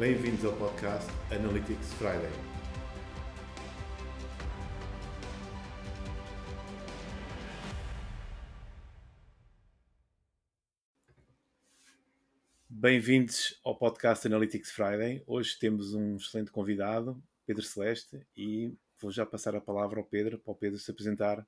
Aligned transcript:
Bem-vindos 0.00 0.42
ao 0.46 0.56
podcast 0.56 1.10
Analytics 1.30 1.92
Friday. 1.92 2.30
Bem-vindos 12.66 13.60
ao 13.62 13.76
podcast 13.76 14.26
Analytics 14.26 14.70
Friday. 14.70 15.22
Hoje 15.26 15.58
temos 15.58 15.92
um 15.92 16.16
excelente 16.16 16.50
convidado, 16.50 17.22
Pedro 17.44 17.62
Celeste, 17.62 18.26
e 18.34 18.74
vou 19.02 19.10
já 19.10 19.26
passar 19.26 19.54
a 19.54 19.60
palavra 19.60 20.00
ao 20.00 20.06
Pedro, 20.06 20.38
para 20.38 20.52
o 20.52 20.56
Pedro 20.56 20.78
se 20.78 20.90
apresentar 20.90 21.40
a 21.40 21.46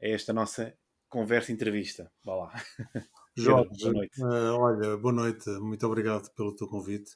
esta 0.00 0.32
nossa 0.32 0.76
conversa 1.08 1.52
entrevista. 1.52 2.10
Vá 2.24 2.34
lá. 2.34 2.52
Jorge, 3.36 3.70
boa 3.78 3.92
noite. 3.92 4.20
Uh, 4.20 4.56
olha, 4.58 4.96
boa 4.96 5.14
noite, 5.14 5.48
muito 5.60 5.86
obrigado 5.86 6.28
pelo 6.34 6.52
teu 6.52 6.66
convite. 6.66 7.12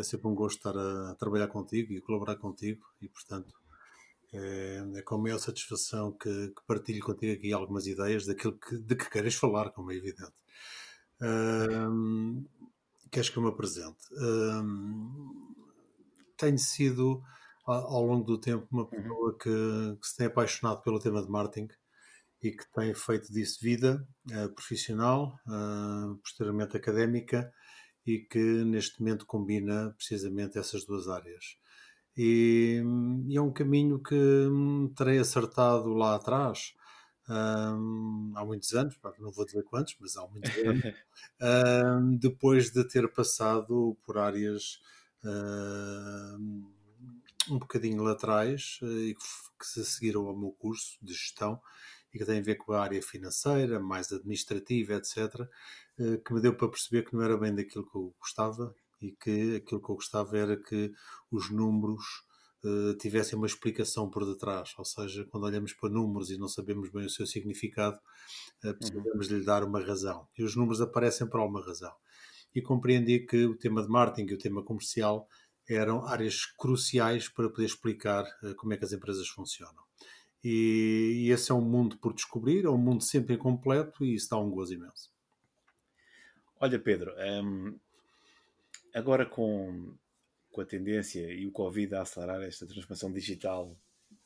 É 0.00 0.02
sempre 0.02 0.28
um 0.28 0.34
gosto 0.34 0.58
estar 0.58 0.76
a 0.76 1.14
trabalhar 1.14 1.48
contigo 1.48 1.92
e 1.92 2.00
colaborar 2.00 2.36
contigo, 2.36 2.86
e 3.00 3.08
portanto 3.08 3.54
é, 4.32 4.84
é 4.96 5.02
com 5.02 5.16
a 5.16 5.18
maior 5.18 5.38
satisfação 5.38 6.12
que, 6.12 6.48
que, 6.48 6.62
partilho 6.66 7.02
contigo 7.02 7.32
aqui 7.32 7.52
algumas 7.52 7.86
ideias 7.86 8.26
daquilo 8.26 8.58
que, 8.58 8.76
de 8.76 8.94
que 8.94 9.10
queres 9.10 9.34
falar, 9.34 9.70
como 9.70 9.90
é 9.90 9.96
evidente. 9.96 10.32
Uh, 11.20 12.46
queres 13.10 13.30
que 13.30 13.38
eu 13.38 13.42
me 13.42 13.48
apresente? 13.48 13.98
Uh, 14.12 15.56
tenho 16.36 16.58
sido, 16.58 17.22
ao 17.64 18.04
longo 18.04 18.24
do 18.24 18.38
tempo, 18.38 18.66
uma 18.70 18.82
uhum. 18.82 18.88
pessoa 18.88 19.38
que, 19.38 19.98
que 20.00 20.06
se 20.06 20.16
tem 20.16 20.26
apaixonado 20.26 20.82
pelo 20.82 21.00
tema 21.00 21.22
de 21.22 21.30
marketing 21.30 21.68
e 22.42 22.52
que 22.52 22.70
tem 22.72 22.94
feito 22.94 23.32
disso 23.32 23.58
vida 23.60 24.06
uh, 24.30 24.48
profissional, 24.50 25.38
uh, 25.46 26.16
posteriormente 26.18 26.76
académica 26.76 27.52
e 28.08 28.20
que 28.20 28.64
neste 28.64 29.00
momento 29.00 29.26
combina 29.26 29.94
precisamente 29.96 30.58
essas 30.58 30.84
duas 30.84 31.08
áreas. 31.08 31.58
E, 32.16 32.82
e 33.28 33.36
é 33.36 33.40
um 33.40 33.52
caminho 33.52 34.02
que 34.02 34.14
hum, 34.14 34.90
terei 34.96 35.18
acertado 35.18 35.92
lá 35.92 36.14
atrás, 36.14 36.74
um, 37.28 38.32
há 38.34 38.44
muitos 38.46 38.72
anos, 38.72 38.98
não 39.18 39.30
vou 39.30 39.44
dizer 39.44 39.62
quantos, 39.64 39.94
mas 40.00 40.16
há 40.16 40.26
muitos 40.26 40.50
anos, 40.64 40.94
um, 42.02 42.16
depois 42.16 42.72
de 42.72 42.82
ter 42.88 43.06
passado 43.12 43.94
por 44.02 44.16
áreas 44.16 44.80
um, 45.22 46.72
um 47.50 47.58
bocadinho 47.58 48.02
laterais 48.02 48.80
e 48.82 49.14
que, 49.14 49.66
se 49.66 49.84
seguiram 49.84 50.26
ao 50.26 50.36
meu 50.36 50.52
curso 50.52 50.96
de 51.02 51.12
gestão 51.12 51.60
e 52.14 52.18
que 52.18 52.24
tem 52.24 52.38
a 52.38 52.42
ver 52.42 52.54
com 52.54 52.72
a 52.72 52.82
área 52.82 53.02
financeira, 53.02 53.78
mais 53.78 54.10
administrativa, 54.10 54.94
etc., 54.94 55.18
eh, 55.40 55.48
que 56.24 56.32
me 56.32 56.40
deu 56.40 56.56
para 56.56 56.68
perceber 56.68 57.04
que 57.04 57.14
não 57.14 57.22
era 57.22 57.36
bem 57.36 57.54
daquilo 57.54 57.88
que 57.88 57.96
eu 57.96 58.14
gostava 58.20 58.74
e 59.00 59.12
que 59.12 59.56
aquilo 59.56 59.80
que 59.80 59.90
eu 59.90 59.96
gostava 59.96 60.36
era 60.36 60.56
que 60.56 60.92
os 61.30 61.50
números 61.50 62.04
uh, 62.64 62.94
tivessem 62.96 63.36
uma 63.36 63.46
explicação 63.46 64.10
por 64.10 64.24
detrás. 64.24 64.70
Ou 64.78 64.84
seja, 64.84 65.26
quando 65.30 65.44
olhamos 65.44 65.72
para 65.74 65.90
números 65.90 66.30
e 66.30 66.38
não 66.38 66.48
sabemos 66.48 66.90
bem 66.90 67.06
o 67.06 67.10
seu 67.10 67.26
significado, 67.26 67.96
uh, 68.64 68.74
precisamos 68.74 69.28
uhum. 69.28 69.36
lhe 69.36 69.44
dar 69.44 69.64
uma 69.64 69.80
razão. 69.80 70.26
E 70.36 70.42
os 70.42 70.56
números 70.56 70.80
aparecem 70.80 71.28
por 71.28 71.40
alguma 71.40 71.64
razão. 71.64 71.92
E 72.54 72.62
compreendi 72.62 73.26
que 73.26 73.44
o 73.44 73.56
tema 73.56 73.82
de 73.82 73.88
marketing 73.88 74.30
e 74.32 74.34
o 74.34 74.38
tema 74.38 74.64
comercial 74.64 75.26
eram 75.68 76.04
áreas 76.06 76.46
cruciais 76.58 77.28
para 77.28 77.50
poder 77.50 77.66
explicar 77.66 78.24
uh, 78.42 78.54
como 78.56 78.72
é 78.72 78.76
que 78.76 78.84
as 78.84 78.92
empresas 78.92 79.28
funcionam. 79.28 79.82
E, 80.42 81.24
e, 81.24 81.30
esse 81.32 81.50
é 81.50 81.54
um 81.54 81.60
mundo 81.60 81.98
por 81.98 82.14
descobrir, 82.14 82.64
é 82.64 82.70
um 82.70 82.78
mundo 82.78 83.02
sempre 83.02 83.34
incompleto 83.34 84.04
e 84.04 84.14
isso 84.14 84.28
dá 84.30 84.38
um 84.38 84.50
gozo 84.50 84.72
imenso. 84.72 85.10
Olha, 86.60 86.78
Pedro, 86.78 87.14
um, 87.18 87.78
agora 88.94 89.24
com, 89.24 89.94
com 90.50 90.60
a 90.60 90.64
tendência 90.64 91.32
e 91.32 91.46
o 91.46 91.52
Covid 91.52 91.94
a 91.94 92.02
acelerar 92.02 92.42
esta 92.42 92.66
transformação 92.66 93.12
digital 93.12 93.76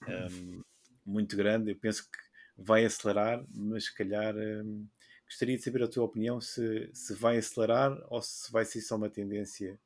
um, 0.09 0.63
muito 1.05 1.37
grande, 1.37 1.71
eu 1.71 1.77
penso 1.77 2.05
que 2.05 2.19
vai 2.57 2.85
acelerar, 2.85 3.45
mas 3.55 3.85
se 3.85 3.95
calhar 3.95 4.35
um, 4.37 4.87
gostaria 5.27 5.57
de 5.57 5.63
saber 5.63 5.83
a 5.83 5.89
tua 5.89 6.05
opinião 6.05 6.41
se, 6.41 6.91
se 6.93 7.15
vai 7.15 7.39
acelerar 7.39 7.99
ou 8.09 8.21
se 8.23 8.51
vai 8.51 8.65
ser 8.65 8.81
só 8.81 8.97
uma 8.97 9.11
tendência 9.11 9.79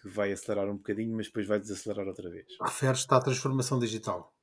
que 0.00 0.08
vai 0.08 0.32
acelerar 0.32 0.68
um 0.68 0.76
bocadinho, 0.76 1.16
mas 1.16 1.26
depois 1.26 1.46
vai 1.46 1.58
desacelerar 1.58 2.06
outra 2.06 2.30
vez. 2.30 2.46
Referes-te 2.60 3.12
à 3.12 3.20
transformação 3.20 3.78
digital? 3.78 4.34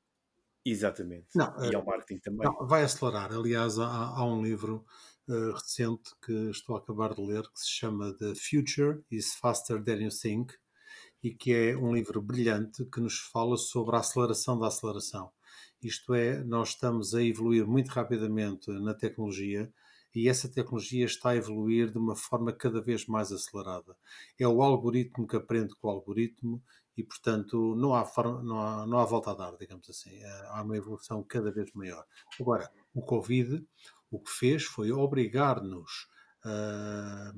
Exatamente. 0.66 1.27
Não, 1.35 1.53
e 1.63 1.75
ao 1.75 1.81
eh, 1.81 1.85
marketing 1.85 2.19
também. 2.19 2.47
Não, 2.47 2.67
vai 2.67 2.83
acelerar. 2.83 3.31
Aliás, 3.31 3.77
há, 3.77 3.85
há 3.85 4.25
um 4.25 4.43
livro 4.43 4.85
uh, 5.28 5.52
recente 5.53 6.12
que 6.24 6.31
estou 6.50 6.75
a 6.75 6.80
acabar 6.80 7.13
de 7.13 7.22
ler 7.22 7.44
que 7.44 7.59
se 7.59 7.69
chama 7.69 8.13
The 8.13 8.34
Future 8.36 9.02
is 9.12 9.36
Faster 9.36 9.84
Than 9.84 10.03
You 10.03 10.09
Think 10.09 10.53
e 11.24 11.34
que 11.34 11.53
é 11.53 11.78
um 11.78 11.94
livro 11.94 12.22
brilhante 12.22 12.86
que 12.86 13.00
nos 13.00 13.19
fala 13.19 13.58
sobre 13.58 13.96
a 13.96 14.00
aceleração 14.00 14.59
da 14.59 14.68
aceleração. 14.68 15.31
Isto 15.81 16.14
é, 16.14 16.44
nós 16.44 16.69
estamos 16.69 17.14
a 17.14 17.24
evoluir 17.24 17.68
muito 17.68 17.90
rapidamente 17.90 18.72
na 18.72 18.94
tecnologia 18.94 19.72
e 20.16 20.30
essa 20.30 20.47
tecnologia 20.47 21.06
está 21.06 21.31
a 21.31 21.35
evoluir 21.35 21.91
de 21.91 21.97
uma 21.97 22.16
forma 22.16 22.53
cada 22.53 22.80
vez 22.81 23.06
mais 23.06 23.31
acelerada. 23.31 23.97
É 24.40 24.47
o 24.47 24.62
algoritmo 24.62 25.28
que 25.28 25.35
aprende 25.35 25.75
com 25.75 25.88
o 25.88 25.91
algoritmo 25.91 26.64
e, 26.97 27.03
portanto, 27.03 27.75
não 27.75 27.94
há, 27.94 28.06
forma, 28.06 28.41
não 28.41 28.62
há, 28.62 28.88
não 28.88 28.97
há 28.97 29.06
volta 29.06 29.31
a 29.31 29.34
dar, 29.34 29.58
digamos 29.58 29.90
assim. 29.90 30.16
É, 30.16 30.47
há 30.47 30.62
uma 30.64 30.78
evolução 30.78 31.22
cada 31.24 31.52
vez 31.52 31.69
maior. 31.74 32.06
Agora, 32.40 32.72
o 32.94 33.02
Covid 33.02 33.66
o 34.16 34.20
que 34.20 34.31
fez 34.31 34.64
foi 34.64 34.92
obrigar-nos 34.92 36.08
a, 36.44 37.34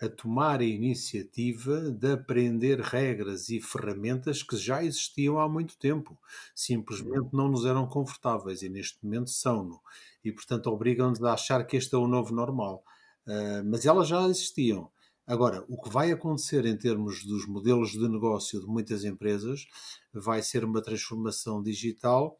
a 0.00 0.08
tomar 0.08 0.60
a 0.60 0.64
iniciativa 0.64 1.90
de 1.90 2.12
aprender 2.12 2.80
regras 2.80 3.48
e 3.48 3.60
ferramentas 3.60 4.42
que 4.42 4.56
já 4.56 4.84
existiam 4.84 5.38
há 5.38 5.48
muito 5.48 5.76
tempo. 5.78 6.18
Simplesmente 6.54 7.30
não 7.32 7.48
nos 7.48 7.64
eram 7.64 7.86
confortáveis 7.86 8.62
e 8.62 8.68
neste 8.68 9.04
momento 9.04 9.30
são-no. 9.30 9.80
E, 10.24 10.30
portanto, 10.30 10.68
obrigam-nos 10.68 11.22
a 11.22 11.34
achar 11.34 11.64
que 11.66 11.76
este 11.76 11.94
é 11.94 11.98
o 11.98 12.06
novo 12.06 12.34
normal. 12.34 12.84
Uh, 13.26 13.64
mas 13.64 13.84
elas 13.84 14.08
já 14.08 14.22
existiam. 14.28 14.90
Agora, 15.26 15.64
o 15.68 15.80
que 15.80 15.88
vai 15.88 16.12
acontecer 16.12 16.66
em 16.66 16.76
termos 16.76 17.24
dos 17.24 17.46
modelos 17.46 17.92
de 17.92 18.06
negócio 18.06 18.60
de 18.60 18.66
muitas 18.66 19.04
empresas 19.04 19.66
vai 20.12 20.42
ser 20.42 20.64
uma 20.64 20.82
transformação 20.82 21.62
digital, 21.62 22.38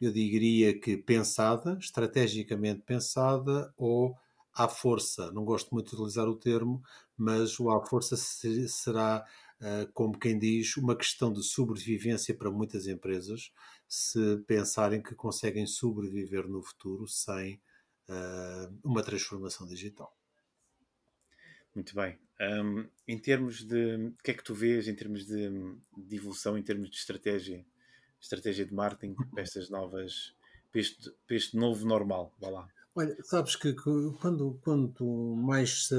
eu 0.00 0.12
diria 0.12 0.78
que 0.78 0.96
pensada, 0.96 1.76
estrategicamente 1.80 2.82
pensada 2.82 3.72
ou 3.76 4.16
à 4.54 4.68
força. 4.68 5.30
Não 5.32 5.44
gosto 5.44 5.70
muito 5.70 5.90
de 5.90 5.96
utilizar 5.96 6.28
o 6.28 6.36
termo, 6.36 6.82
mas 7.16 7.58
o 7.60 7.70
à 7.70 7.84
força 7.84 8.16
será, 8.16 9.24
eh, 9.60 9.88
como 9.92 10.18
quem 10.18 10.38
diz, 10.38 10.76
uma 10.76 10.96
questão 10.96 11.32
de 11.32 11.42
sobrevivência 11.42 12.34
para 12.34 12.50
muitas 12.50 12.86
empresas, 12.86 13.52
se 13.88 14.38
pensarem 14.46 15.02
que 15.02 15.14
conseguem 15.14 15.66
sobreviver 15.66 16.48
no 16.48 16.62
futuro 16.62 17.08
sem 17.08 17.60
uh, 18.08 18.78
uma 18.84 19.02
transformação 19.02 19.66
digital. 19.66 20.16
Muito 21.74 21.94
bem. 21.94 22.16
Um, 22.40 22.88
em 23.06 23.18
termos 23.18 23.64
de. 23.64 23.96
O 23.96 24.22
que 24.22 24.30
é 24.30 24.34
que 24.34 24.44
tu 24.44 24.54
vês 24.54 24.88
em 24.88 24.94
termos 24.94 25.26
de, 25.26 25.50
de 25.96 26.16
evolução, 26.16 26.56
em 26.56 26.62
termos 26.62 26.88
de 26.88 26.96
estratégia, 26.96 27.64
estratégia 28.20 28.66
de 28.66 28.74
marketing 28.74 29.14
para 29.14 29.42
estas 29.42 29.70
novas. 29.70 30.34
para 30.70 30.80
este, 30.80 31.10
para 31.26 31.36
este 31.36 31.56
novo 31.56 31.86
normal? 31.86 32.34
Vá 32.38 32.48
lá. 32.48 32.68
Olha, 32.94 33.16
sabes 33.22 33.56
que 33.56 33.72
quando, 34.20 34.58
quando 34.62 35.36
mais 35.36 35.86
se 35.86 35.94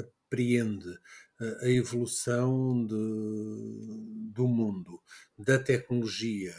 apreende 0.00 0.98
a 1.60 1.68
evolução 1.68 2.84
de, 2.86 4.32
do 4.32 4.46
mundo, 4.46 5.00
da 5.38 5.58
tecnologia, 5.58 6.54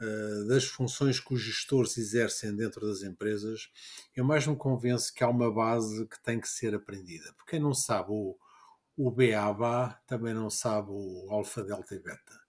eh, 0.00 0.44
das 0.48 0.64
funções 0.64 1.20
que 1.20 1.34
os 1.34 1.42
gestores 1.42 1.98
exercem 1.98 2.56
dentro 2.56 2.86
das 2.86 3.02
empresas, 3.02 3.70
eu 4.16 4.24
mais 4.24 4.46
me 4.46 4.56
convenço 4.56 5.12
que 5.12 5.22
há 5.22 5.28
uma 5.28 5.52
base 5.52 6.06
que 6.06 6.22
tem 6.22 6.40
que 6.40 6.48
ser 6.48 6.74
aprendida. 6.74 7.32
Porque 7.34 7.52
quem 7.52 7.60
não 7.60 7.74
sabe 7.74 8.10
o, 8.10 8.36
o 8.96 9.10
BABA 9.10 10.00
também 10.06 10.32
não 10.32 10.48
sabe 10.48 10.88
o 10.90 11.26
alfa, 11.30 11.62
delta 11.62 11.94
e 11.94 11.98
beta. 11.98 12.39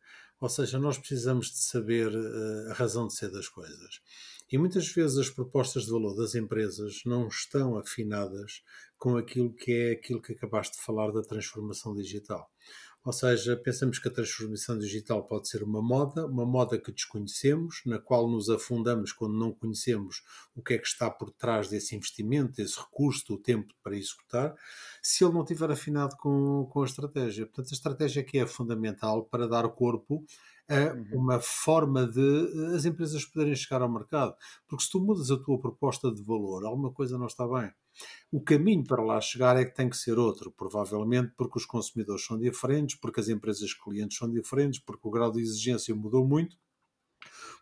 Ou 0.41 0.49
seja, 0.49 0.79
nós 0.79 0.97
precisamos 0.97 1.51
de 1.51 1.59
saber 1.59 2.07
uh, 2.07 2.71
a 2.71 2.73
razão 2.73 3.07
de 3.07 3.13
ser 3.15 3.31
das 3.31 3.47
coisas. 3.47 4.01
E 4.51 4.57
muitas 4.57 4.87
vezes 4.89 5.17
as 5.17 5.29
propostas 5.29 5.85
de 5.85 5.91
valor 5.91 6.15
das 6.15 6.33
empresas 6.33 7.03
não 7.05 7.27
estão 7.27 7.77
afinadas 7.77 8.63
com 8.97 9.15
aquilo 9.15 9.53
que 9.53 9.71
é 9.71 9.91
aquilo 9.91 10.21
que 10.21 10.33
acabaste 10.33 10.77
de 10.77 10.83
falar 10.83 11.11
da 11.11 11.21
transformação 11.21 11.93
digital. 11.93 12.51
Ou 13.03 13.11
seja, 13.11 13.57
pensamos 13.57 13.97
que 13.97 14.07
a 14.07 14.11
transformação 14.11 14.77
digital 14.77 15.23
pode 15.23 15.49
ser 15.49 15.63
uma 15.63 15.81
moda, 15.81 16.27
uma 16.27 16.45
moda 16.45 16.77
que 16.77 16.91
desconhecemos, 16.91 17.81
na 17.83 17.97
qual 17.97 18.29
nos 18.29 18.47
afundamos 18.47 19.11
quando 19.11 19.33
não 19.33 19.51
conhecemos 19.51 20.21
o 20.55 20.61
que 20.61 20.75
é 20.75 20.77
que 20.77 20.85
está 20.85 21.09
por 21.09 21.31
trás 21.31 21.67
desse 21.67 21.95
investimento, 21.95 22.57
desse 22.57 22.79
recurso, 22.79 23.25
do 23.27 23.37
tempo 23.39 23.73
para 23.83 23.97
executar, 23.97 24.55
se 25.01 25.23
ele 25.23 25.33
não 25.33 25.41
estiver 25.41 25.71
afinado 25.71 26.15
com, 26.17 26.67
com 26.71 26.83
a 26.83 26.85
estratégia. 26.85 27.47
Portanto, 27.47 27.71
a 27.71 27.75
estratégia 27.75 28.21
aqui 28.21 28.37
é 28.37 28.45
fundamental 28.45 29.25
para 29.25 29.47
dar 29.47 29.67
corpo 29.69 30.23
a 30.69 30.93
uhum. 30.93 31.21
uma 31.21 31.39
forma 31.39 32.05
de 32.05 32.75
as 32.75 32.85
empresas 32.85 33.25
poderem 33.25 33.55
chegar 33.55 33.81
ao 33.81 33.91
mercado. 33.91 34.35
Porque 34.67 34.83
se 34.83 34.91
tu 34.91 34.99
mudas 34.99 35.31
a 35.31 35.37
tua 35.37 35.59
proposta 35.59 36.11
de 36.13 36.21
valor, 36.21 36.63
alguma 36.65 36.91
coisa 36.91 37.17
não 37.17 37.25
está 37.25 37.47
bem. 37.47 37.71
O 38.31 38.41
caminho 38.41 38.83
para 38.83 39.03
lá 39.03 39.19
chegar 39.19 39.57
é 39.57 39.65
que 39.65 39.75
tem 39.75 39.89
que 39.89 39.97
ser 39.97 40.17
outro, 40.17 40.51
provavelmente 40.51 41.33
porque 41.37 41.57
os 41.57 41.65
consumidores 41.65 42.25
são 42.25 42.37
diferentes, 42.39 42.95
porque 42.95 43.19
as 43.19 43.29
empresas 43.29 43.73
clientes 43.73 44.17
são 44.17 44.31
diferentes, 44.31 44.79
porque 44.79 45.07
o 45.07 45.11
grau 45.11 45.31
de 45.31 45.41
exigência 45.41 45.95
mudou 45.95 46.25
muito 46.27 46.57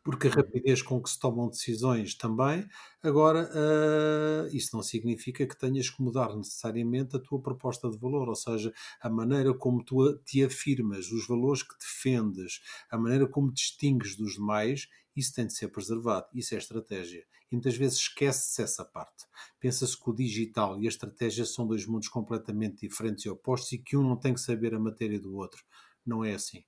porque 0.03 0.27
a 0.27 0.31
rapidez 0.31 0.81
com 0.81 1.01
que 1.01 1.09
se 1.09 1.19
tomam 1.19 1.49
decisões 1.49 2.15
também. 2.15 2.67
Agora, 3.01 3.49
uh, 3.49 4.55
isso 4.55 4.75
não 4.75 4.83
significa 4.83 5.45
que 5.45 5.57
tenhas 5.57 5.89
que 5.89 6.01
mudar 6.01 6.35
necessariamente 6.35 7.15
a 7.15 7.19
tua 7.19 7.41
proposta 7.41 7.89
de 7.89 7.97
valor, 7.97 8.27
ou 8.27 8.35
seja, 8.35 8.73
a 9.01 9.09
maneira 9.09 9.53
como 9.53 9.83
tu 9.83 10.17
te 10.25 10.43
afirmas, 10.43 11.11
os 11.11 11.27
valores 11.27 11.63
que 11.63 11.77
defendes, 11.77 12.61
a 12.89 12.97
maneira 12.97 13.27
como 13.27 13.51
distingues 13.51 14.15
dos 14.15 14.33
demais, 14.33 14.87
isso 15.19 15.33
tem 15.33 15.45
de 15.45 15.53
ser 15.53 15.67
preservado. 15.67 16.27
Isso 16.33 16.55
é 16.55 16.57
estratégia. 16.57 17.25
E 17.51 17.55
muitas 17.55 17.75
vezes 17.75 17.99
esquece-se 17.99 18.61
essa 18.61 18.85
parte. 18.85 19.25
Pensa-se 19.59 19.97
que 19.97 20.09
o 20.09 20.13
digital 20.13 20.79
e 20.81 20.85
a 20.85 20.89
estratégia 20.89 21.45
são 21.45 21.67
dois 21.67 21.85
mundos 21.85 22.07
completamente 22.07 22.87
diferentes 22.87 23.25
e 23.25 23.29
opostos 23.29 23.71
e 23.73 23.77
que 23.77 23.97
um 23.97 24.03
não 24.03 24.15
tem 24.15 24.33
que 24.33 24.41
saber 24.41 24.73
a 24.73 24.79
matéria 24.79 25.19
do 25.19 25.35
outro. 25.35 25.63
Não 26.05 26.23
é 26.23 26.33
assim. 26.33 26.63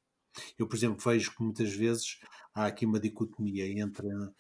Eu, 0.58 0.68
por 0.68 0.76
exemplo, 0.76 1.04
vejo 1.04 1.36
que 1.36 1.44
muitas 1.44 1.74
vezes 1.74 2.20
há 2.54 2.66
aqui 2.66 2.86
uma 2.86 3.00
dicotomia 3.00 3.68
entre 3.68 4.08
uh, 4.08 4.34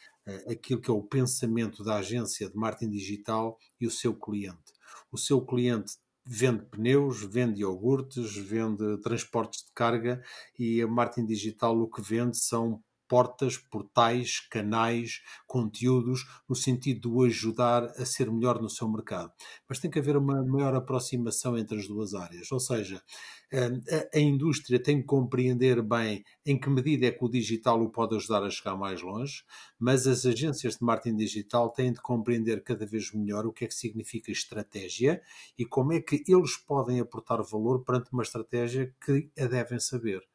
aquilo 0.50 0.82
que 0.82 0.90
é 0.90 0.94
o 0.94 1.04
pensamento 1.04 1.84
da 1.84 1.98
agência 1.98 2.50
de 2.50 2.56
marketing 2.56 2.92
digital 2.92 3.58
e 3.80 3.86
o 3.86 3.92
seu 3.92 4.14
cliente. 4.14 4.74
O 5.12 5.18
seu 5.18 5.46
cliente 5.46 5.94
vende 6.26 6.64
pneus, 6.66 7.24
vende 7.24 7.62
iogurtes, 7.62 8.36
vende 8.36 8.98
transportes 9.02 9.66
de 9.66 9.72
carga 9.74 10.24
e 10.58 10.82
a 10.82 10.88
marketing 10.88 11.26
digital 11.26 11.78
o 11.78 11.90
que 11.90 12.02
vende 12.02 12.38
são 12.38 12.82
portas, 13.12 13.58
portais, 13.58 14.40
canais, 14.40 15.22
conteúdos, 15.46 16.26
no 16.48 16.56
sentido 16.56 17.02
de 17.02 17.08
o 17.10 17.24
ajudar 17.24 17.84
a 17.84 18.06
ser 18.06 18.32
melhor 18.32 18.62
no 18.62 18.70
seu 18.70 18.88
mercado. 18.88 19.34
Mas 19.68 19.80
tem 19.80 19.92
que 19.92 20.00
haver 20.00 20.16
uma 20.16 20.42
maior 20.46 20.74
aproximação 20.74 21.58
entre 21.58 21.78
as 21.78 21.90
duas 21.90 22.14
áreas, 22.14 22.50
ou 22.54 22.60
seja, 22.62 23.04
a, 23.54 24.18
a 24.18 24.20
indústria 24.22 24.82
tem 24.82 25.02
que 25.02 25.08
compreender 25.08 25.82
bem 25.82 26.24
em 26.46 26.58
que 26.58 26.70
medida 26.70 27.06
é 27.06 27.12
que 27.12 27.26
o 27.26 27.28
digital 27.28 27.82
o 27.82 27.90
pode 27.90 28.16
ajudar 28.16 28.44
a 28.44 28.50
chegar 28.50 28.78
mais 28.78 29.02
longe, 29.02 29.44
mas 29.78 30.08
as 30.08 30.26
agências 30.26 30.78
de 30.78 30.86
marketing 30.86 31.18
digital 31.18 31.70
têm 31.70 31.92
de 31.92 32.00
compreender 32.00 32.64
cada 32.64 32.86
vez 32.86 33.12
melhor 33.12 33.46
o 33.46 33.52
que 33.52 33.66
é 33.66 33.68
que 33.68 33.76
significa 33.76 34.32
estratégia 34.32 35.22
e 35.58 35.66
como 35.66 35.92
é 35.92 36.00
que 36.00 36.24
eles 36.30 36.56
podem 36.56 37.02
aportar 37.02 37.44
valor 37.44 37.84
perante 37.84 38.10
uma 38.14 38.24
estratégia 38.24 38.96
que 39.06 39.30
a 39.38 39.48
devem 39.48 39.82
saber. 39.82 40.31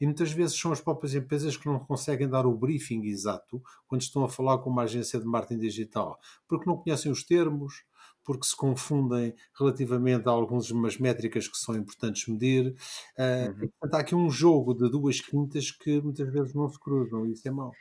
E 0.00 0.06
muitas 0.06 0.30
vezes 0.32 0.58
são 0.58 0.72
as 0.72 0.80
próprias 0.80 1.14
empresas 1.14 1.56
que 1.56 1.66
não 1.66 1.78
conseguem 1.78 2.28
dar 2.28 2.46
o 2.46 2.56
briefing 2.56 3.04
exato 3.04 3.62
quando 3.86 4.02
estão 4.02 4.24
a 4.24 4.28
falar 4.28 4.58
com 4.58 4.70
uma 4.70 4.82
agência 4.82 5.18
de 5.18 5.26
marketing 5.26 5.60
digital, 5.60 6.18
porque 6.46 6.68
não 6.68 6.76
conhecem 6.76 7.10
os 7.10 7.24
termos, 7.24 7.84
porque 8.24 8.46
se 8.46 8.54
confundem 8.54 9.34
relativamente 9.58 10.28
a 10.28 10.30
algumas 10.30 10.98
métricas 10.98 11.48
que 11.48 11.56
são 11.56 11.74
importantes 11.74 12.28
medir. 12.28 12.76
Uh, 13.16 13.48
uhum. 13.48 13.68
Portanto, 13.68 13.94
há 13.94 13.98
aqui 14.00 14.14
um 14.14 14.30
jogo 14.30 14.74
de 14.74 14.90
duas 14.90 15.18
quintas 15.20 15.70
que 15.70 16.00
muitas 16.00 16.30
vezes 16.30 16.54
não 16.54 16.68
se 16.68 16.78
cruzam 16.78 17.26
e 17.26 17.32
isso 17.32 17.48
é 17.48 17.50
mau. 17.50 17.72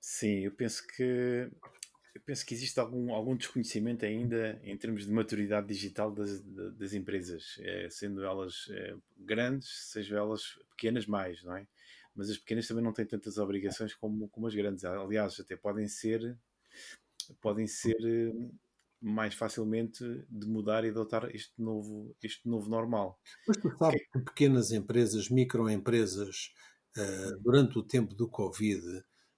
Sim, 0.00 0.40
eu 0.40 0.50
penso 0.50 0.84
que 0.88 1.48
eu 2.14 2.20
penso 2.20 2.44
que 2.44 2.54
existe 2.54 2.78
algum, 2.78 3.12
algum 3.12 3.34
desconhecimento 3.34 4.04
ainda 4.04 4.60
em 4.62 4.76
termos 4.76 5.06
de 5.06 5.12
maturidade 5.12 5.66
digital 5.66 6.12
das, 6.12 6.40
das 6.76 6.92
empresas, 6.92 7.56
é, 7.60 7.88
sendo 7.90 8.22
elas 8.24 8.66
é, 8.70 8.94
grandes, 9.18 9.90
sejam 9.90 10.18
elas 10.18 10.58
pequenas 10.70 11.06
mais, 11.06 11.42
não 11.42 11.56
é? 11.56 11.66
Mas 12.14 12.28
as 12.28 12.36
pequenas 12.36 12.68
também 12.68 12.84
não 12.84 12.92
têm 12.92 13.06
tantas 13.06 13.38
obrigações 13.38 13.94
como, 13.94 14.28
como 14.28 14.46
as 14.46 14.54
grandes. 14.54 14.84
Aliás, 14.84 15.40
até 15.40 15.56
podem 15.56 15.88
ser 15.88 16.36
podem 17.40 17.66
ser 17.66 17.96
eh, 18.04 18.50
mais 19.00 19.34
facilmente 19.34 20.04
de 20.28 20.46
mudar 20.46 20.84
e 20.84 20.90
adotar 20.90 21.34
este 21.34 21.54
novo, 21.56 22.14
este 22.22 22.46
novo 22.46 22.68
normal. 22.68 23.18
Mas 23.46 23.56
tu 23.56 23.70
sabes 23.78 24.02
que 24.12 24.18
pequenas 24.20 24.72
empresas, 24.72 25.30
microempresas, 25.30 26.52
durante 27.40 27.78
o 27.78 27.82
tempo 27.82 28.14
do 28.14 28.28
Covid, 28.28 28.82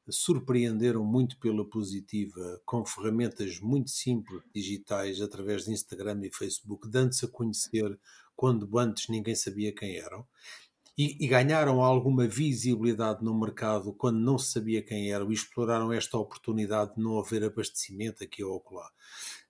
surpreenderam 0.09 1.05
muito 1.05 1.39
pela 1.39 1.65
positiva 1.65 2.61
com 2.65 2.85
ferramentas 2.85 3.61
muito 3.61 3.91
simples 3.91 4.43
digitais 4.55 5.21
através 5.21 5.65
de 5.65 5.73
Instagram 5.73 6.21
e 6.23 6.31
Facebook, 6.31 6.89
dando-se 6.89 7.25
a 7.25 7.29
conhecer 7.29 7.99
quando 8.37 8.79
antes 8.79 9.09
ninguém 9.09 9.35
sabia 9.35 9.73
quem 9.73 9.97
eram. 9.97 10.27
E, 10.97 11.25
e, 11.25 11.27
ganharam 11.27 11.83
alguma 11.83 12.25
visibilidade 12.29 13.25
no 13.25 13.37
mercado 13.37 13.93
quando 13.93 14.21
não 14.21 14.39
se 14.39 14.53
sabia 14.53 14.81
quem 14.81 15.11
eram 15.11 15.29
e 15.29 15.35
exploraram 15.35 15.93
esta 15.93 16.17
oportunidade 16.17 16.95
de 16.95 17.03
não 17.03 17.19
haver 17.19 17.43
abastecimento 17.43 18.23
aqui 18.23 18.45
ou 18.45 18.57
acolá 18.57 18.89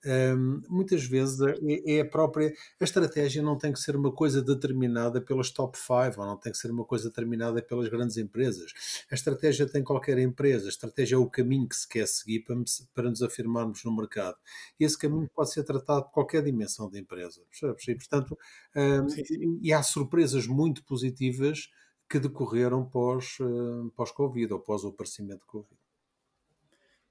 um, 0.07 0.63
muitas 0.69 1.05
vezes 1.05 1.41
é, 1.41 1.97
é, 1.97 2.01
a 2.01 2.05
própria. 2.05 2.53
A 2.81 2.85
estratégia 2.85 3.43
não 3.43 3.57
tem 3.57 3.73
que 3.73 3.79
ser 3.79 3.97
uma 3.97 4.13
coisa 4.13 4.43
determinada 4.43 5.21
pelas 5.21 5.51
top 5.51 5.79
5, 5.79 6.21
ou 6.21 6.27
não 6.27 6.37
tem 6.37 6.53
que 6.53 6.59
ser 6.59 6.71
uma 6.71 6.85
coisa 6.85 7.09
determinada 7.09 7.63
pelas 7.63 7.89
grandes 7.89 8.17
empresas. 8.17 8.73
A 9.11 9.15
estratégia 9.15 9.67
tem 9.67 9.83
qualquer 9.83 10.19
empresa, 10.19 10.67
a 10.67 10.69
estratégia 10.69 11.17
é 11.17 11.19
o 11.19 11.29
caminho 11.29 11.69
que 11.69 11.77
se 11.77 11.89
quer 11.89 12.07
seguir 12.07 12.41
para, 12.41 12.57
para 12.95 13.11
nos 13.11 13.23
afirmarmos 13.23 13.83
no 13.85 13.95
mercado. 13.95 14.37
E 14.79 14.85
esse 14.85 14.99
caminho 14.99 15.29
pode 15.35 15.53
ser 15.53 15.65
tratado 15.65 16.07
de 16.07 16.13
qualquer 16.13 16.43
dimensão 16.43 16.91
da 16.91 16.99
empresa. 16.99 17.41
Percebes? 17.51 17.89
E, 17.89 17.95
portanto, 17.95 18.39
um, 18.77 19.61
e 19.63 19.73
há 19.73 19.83
surpresas 19.83 20.47
muito 20.47 20.85
positivas 20.85 21.71
que 22.09 22.19
decorreram 22.19 22.85
pós, 22.85 23.39
uh, 23.41 23.91
pós-Covid 23.97 24.53
ou 24.53 24.61
pós 24.61 24.85
o 24.85 24.89
aparecimento 24.89 25.41
de 25.41 25.47
Covid. 25.47 25.81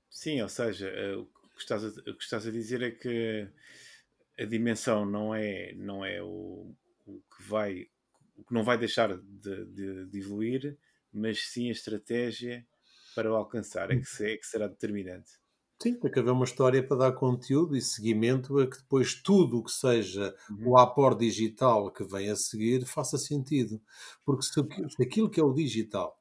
Sim, 0.10 0.42
ou 0.42 0.50
seja, 0.50 0.88
uh, 1.18 1.28
que 1.54 1.62
estás 1.62 1.84
a, 1.84 1.88
o 1.88 2.16
que 2.16 2.24
estás 2.24 2.48
a 2.48 2.52
dizer 2.52 2.82
é 2.82 2.92
que 2.92 3.48
a 4.40 4.46
dimensão 4.46 5.06
não 5.06 5.34
é, 5.34 5.74
não 5.76 6.04
é 6.04 6.22
o, 6.22 6.76
o 7.06 7.22
que 7.36 7.44
vai 7.48 7.88
o 8.36 8.44
que 8.44 8.54
não 8.54 8.64
vai 8.64 8.78
deixar 8.78 9.16
de, 9.16 9.66
de, 9.66 10.06
de, 10.08 10.20
evoluir, 10.20 10.76
mas 11.14 11.52
sim 11.52 11.70
a 11.70 11.72
estratégia 11.72 12.66
para 13.16 13.32
o 13.32 13.36
alcançar 13.36 13.92
é 13.92 13.98
que, 13.98 14.06
se, 14.06 14.26
é 14.26 14.36
que 14.36 14.46
será 14.46 14.68
determinante. 14.68 15.32
Sim, 15.80 16.00
tem 16.00 16.10
que 16.10 16.20
haver 16.20 16.32
uma 16.32 16.46
história 16.46 16.82
para 16.82 16.98
dar 16.98 17.12
conteúdo 17.12 17.76
e 17.76 17.82
seguimento 17.82 18.58
a 18.58 18.68
que 18.68 18.78
depois 18.78 19.14
tudo 19.14 19.60
o 19.60 19.64
que 19.64 19.72
seja 19.72 20.36
uhum. 20.50 20.70
o 20.70 20.78
apor 20.78 21.16
digital 21.16 21.92
que 21.92 22.04
vem 22.04 22.30
a 22.30 22.36
seguir 22.36 22.86
faça 22.86 23.18
sentido. 23.18 23.80
Porque 24.26 24.44
se, 24.44 24.54
se 24.54 25.04
aquilo 25.04 25.30
que 25.30 25.40
é 25.40 25.44
o 25.44 25.54
digital, 25.54 26.20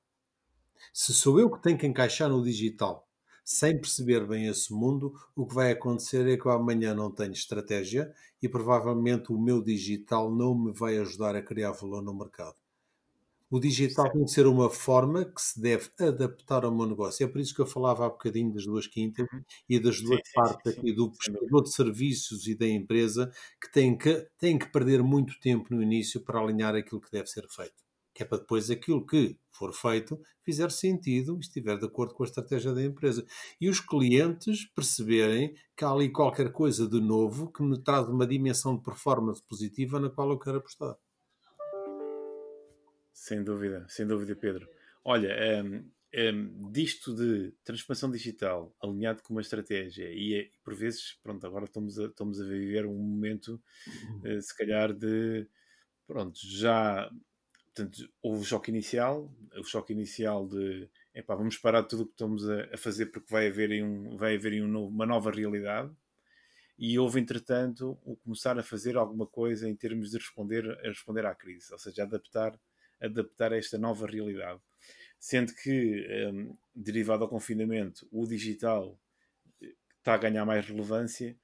se 0.93 1.15
sou 1.15 1.41
eu 1.41 1.51
que 1.51 1.63
tenho 1.63 1.79
que 1.79 1.87
encaixar 1.87 2.29
no 2.29 2.43
digital 2.43 3.09
sem 3.45 3.77
perceber 3.77 4.27
bem 4.27 4.47
esse 4.47 4.73
mundo, 4.73 5.15
o 5.35 5.47
que 5.47 5.55
vai 5.55 5.73
acontecer 5.73 6.27
é 6.29 6.37
que 6.37 6.47
eu 6.47 6.53
amanhã 6.53 6.95
não 6.95 7.11
tenho 7.11 7.33
estratégia 7.33 8.13
e 8.41 8.49
provavelmente 8.49 9.33
o 9.33 9.39
meu 9.39 9.63
digital 9.63 10.35
não 10.35 10.55
me 10.55 10.73
vai 10.73 10.99
ajudar 10.99 11.35
a 11.35 11.43
criar 11.43 11.73
valor 11.73 12.03
no 12.03 12.15
mercado. 12.15 12.57
O 13.51 13.61
digital 13.61 14.11
tem 14.11 14.25
que 14.25 14.31
ser 14.31 14.47
uma 14.47 14.71
forma 14.71 15.27
que 15.27 15.43
se 15.43 15.61
deve 15.61 15.91
adaptar 16.01 16.65
ao 16.65 16.75
meu 16.75 16.87
negócio. 16.87 17.23
É 17.23 17.29
por 17.29 17.39
isso 17.39 17.55
que 17.55 17.61
eu 17.61 17.67
falava 17.67 18.07
há 18.07 18.09
bocadinho 18.09 18.51
das 18.51 18.65
duas 18.65 18.87
quintas 18.87 19.27
uhum. 19.31 19.43
e 19.69 19.79
das 19.79 20.01
duas 20.01 20.21
sim, 20.25 20.33
partes 20.35 20.73
sim, 20.73 20.81
aqui 20.81 20.93
do 20.95 21.13
prestador 21.13 21.63
de 21.63 21.71
serviços 21.71 22.47
e 22.47 22.55
da 22.55 22.67
empresa 22.67 23.31
que 23.61 23.71
têm 23.71 23.99
que, 23.99 24.27
têm 24.39 24.59
que 24.59 24.73
perder 24.73 25.03
muito 25.03 25.39
tempo 25.39 25.75
no 25.75 25.83
início 25.83 26.23
para 26.23 26.41
alinhar 26.41 26.75
aquilo 26.75 27.01
que 27.01 27.13
deve 27.13 27.27
ser 27.27 27.47
feito 27.51 27.83
que 28.15 28.23
é 28.23 28.27
para 28.27 28.39
depois 28.39 28.71
aquilo 28.71 29.07
que 29.07 29.37
for 29.51 29.73
feito 29.73 30.21
fizer 30.45 30.71
sentido 30.71 31.37
e 31.37 31.41
estiver 31.41 31.79
de 31.79 31.87
acordo 31.87 32.15
com 32.15 32.23
a 32.23 32.27
estratégia 32.27 32.73
da 32.73 32.83
empresa. 32.83 33.25
E 33.61 33.69
os 33.69 33.81
clientes 33.81 34.67
perceberem 34.75 35.55
que 35.77 35.85
há 35.85 35.91
ali 35.91 36.11
qualquer 36.11 36.53
coisa 36.53 36.89
de 36.89 37.01
novo 37.01 37.51
que 37.51 37.63
me 37.63 37.83
traz 37.83 38.09
uma 38.09 38.27
dimensão 38.27 38.77
de 38.77 38.83
performance 38.83 39.43
positiva 39.43 40.01
na 40.01 40.11
qual 40.11 40.31
eu 40.31 40.39
quero 40.39 40.59
apostar. 40.59 40.97
Sem 43.13 43.43
dúvida, 43.45 43.87
sem 43.89 44.07
dúvida, 44.07 44.35
Pedro. 44.35 44.69
Olha, 45.05 45.63
um, 45.65 45.89
um, 46.15 46.71
disto 46.73 47.15
de 47.15 47.53
transformação 47.65 48.11
digital 48.11 48.75
alinhado 48.83 49.23
com 49.23 49.35
uma 49.35 49.41
estratégia 49.41 50.11
e, 50.11 50.35
é, 50.35 50.51
por 50.65 50.75
vezes, 50.75 51.19
pronto, 51.23 51.47
agora 51.47 51.65
estamos 51.65 51.99
a, 51.99 52.07
estamos 52.07 52.41
a 52.41 52.45
viver 52.45 52.85
um 52.87 52.99
momento, 52.99 53.63
uh, 54.25 54.43
se 54.43 54.57
calhar, 54.57 54.93
de 54.93 55.47
pronto, 56.07 56.39
já 56.43 57.11
portanto, 57.75 58.09
houve 58.23 58.43
o 58.43 58.45
choque 58.45 58.71
inicial, 58.71 59.31
o 59.57 59.65
choque 59.65 59.93
inicial 59.93 60.47
de 60.47 60.89
epá, 61.15 61.35
vamos 61.35 61.57
parar 61.57 61.83
tudo 61.85 62.03
o 62.03 62.07
que 62.07 62.13
estamos 62.13 62.49
a, 62.49 62.75
a, 62.75 62.77
fazer 62.77 63.07
porque 63.07 63.31
vai 63.31 63.49
haver, 63.49 63.83
um, 63.83 64.17
vai 64.17 64.37
haver 64.37 64.63
um 64.63 64.69
novo, 64.69 64.89
uma 64.89 65.07
nova 65.07 65.31
realidade. 65.31 65.91
E 66.79 66.99
houve, 66.99 67.21
entretanto, 67.21 67.99
o 68.05 68.17
começar 68.17 68.59
a 68.59 68.63
fazer 68.63 68.97
alguma 68.97 69.27
coisa 69.27 69.69
em 69.69 69.77
termos 69.77 70.11
de 70.11 70.19
responder, 70.19 70.65
responder 70.83 71.25
à 71.27 71.35
crise, 71.35 71.73
ou 71.73 71.79
seja, 71.79 72.03
adaptar, 72.03 72.59
adaptar 73.01 73.53
a 73.53 73.57
esta 73.57 73.79
nova 73.79 74.07
realidade. 74.07 74.61
Sendo 75.19 75.55
que, 75.55 76.07
um, 76.33 76.57
derivado 76.75 77.23
ao 77.25 77.31
confinamento, 77.31 78.09
o 78.11 78.27
digital 78.27 78.99
eh, 79.63 79.75
está 79.99 80.15
a 80.15 80.19
ganhar 80.19 80.45
mais 80.45 80.67
relevância. 80.67 81.37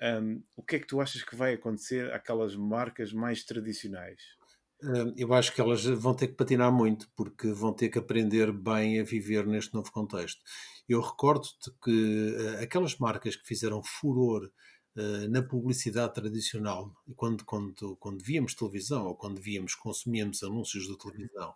Um, 0.00 0.42
o 0.54 0.62
que 0.62 0.76
é 0.76 0.78
que 0.78 0.86
tu 0.86 1.00
achas 1.00 1.24
que 1.24 1.34
vai 1.34 1.54
acontecer 1.54 2.12
àquelas 2.12 2.54
marcas 2.54 3.12
mais 3.12 3.42
tradicionais? 3.42 4.35
Hum, 4.82 5.14
Eu 5.16 5.32
acho 5.32 5.54
que 5.54 5.60
elas 5.60 5.84
vão 5.84 6.14
ter 6.14 6.28
que 6.28 6.34
patinar 6.34 6.70
muito, 6.72 7.08
porque 7.16 7.48
vão 7.48 7.72
ter 7.72 7.88
que 7.88 7.98
aprender 7.98 8.52
bem 8.52 9.00
a 9.00 9.04
viver 9.04 9.46
neste 9.46 9.72
novo 9.74 9.90
contexto. 9.90 10.40
Eu 10.88 11.00
recordo-te 11.00 11.70
que 11.82 12.34
eh, 12.38 12.62
aquelas 12.62 12.96
marcas 12.98 13.36
que 13.36 13.46
fizeram 13.46 13.82
furor 13.82 14.50
eh, 14.96 15.28
na 15.28 15.42
publicidade 15.42 16.14
tradicional, 16.14 16.92
quando, 17.16 17.44
quando, 17.44 17.96
quando 17.96 18.22
víamos 18.22 18.54
televisão 18.54 19.06
ou 19.06 19.16
quando 19.16 19.40
víamos, 19.40 19.74
consumíamos 19.74 20.42
anúncios 20.42 20.86
de 20.86 20.96
televisão 20.98 21.54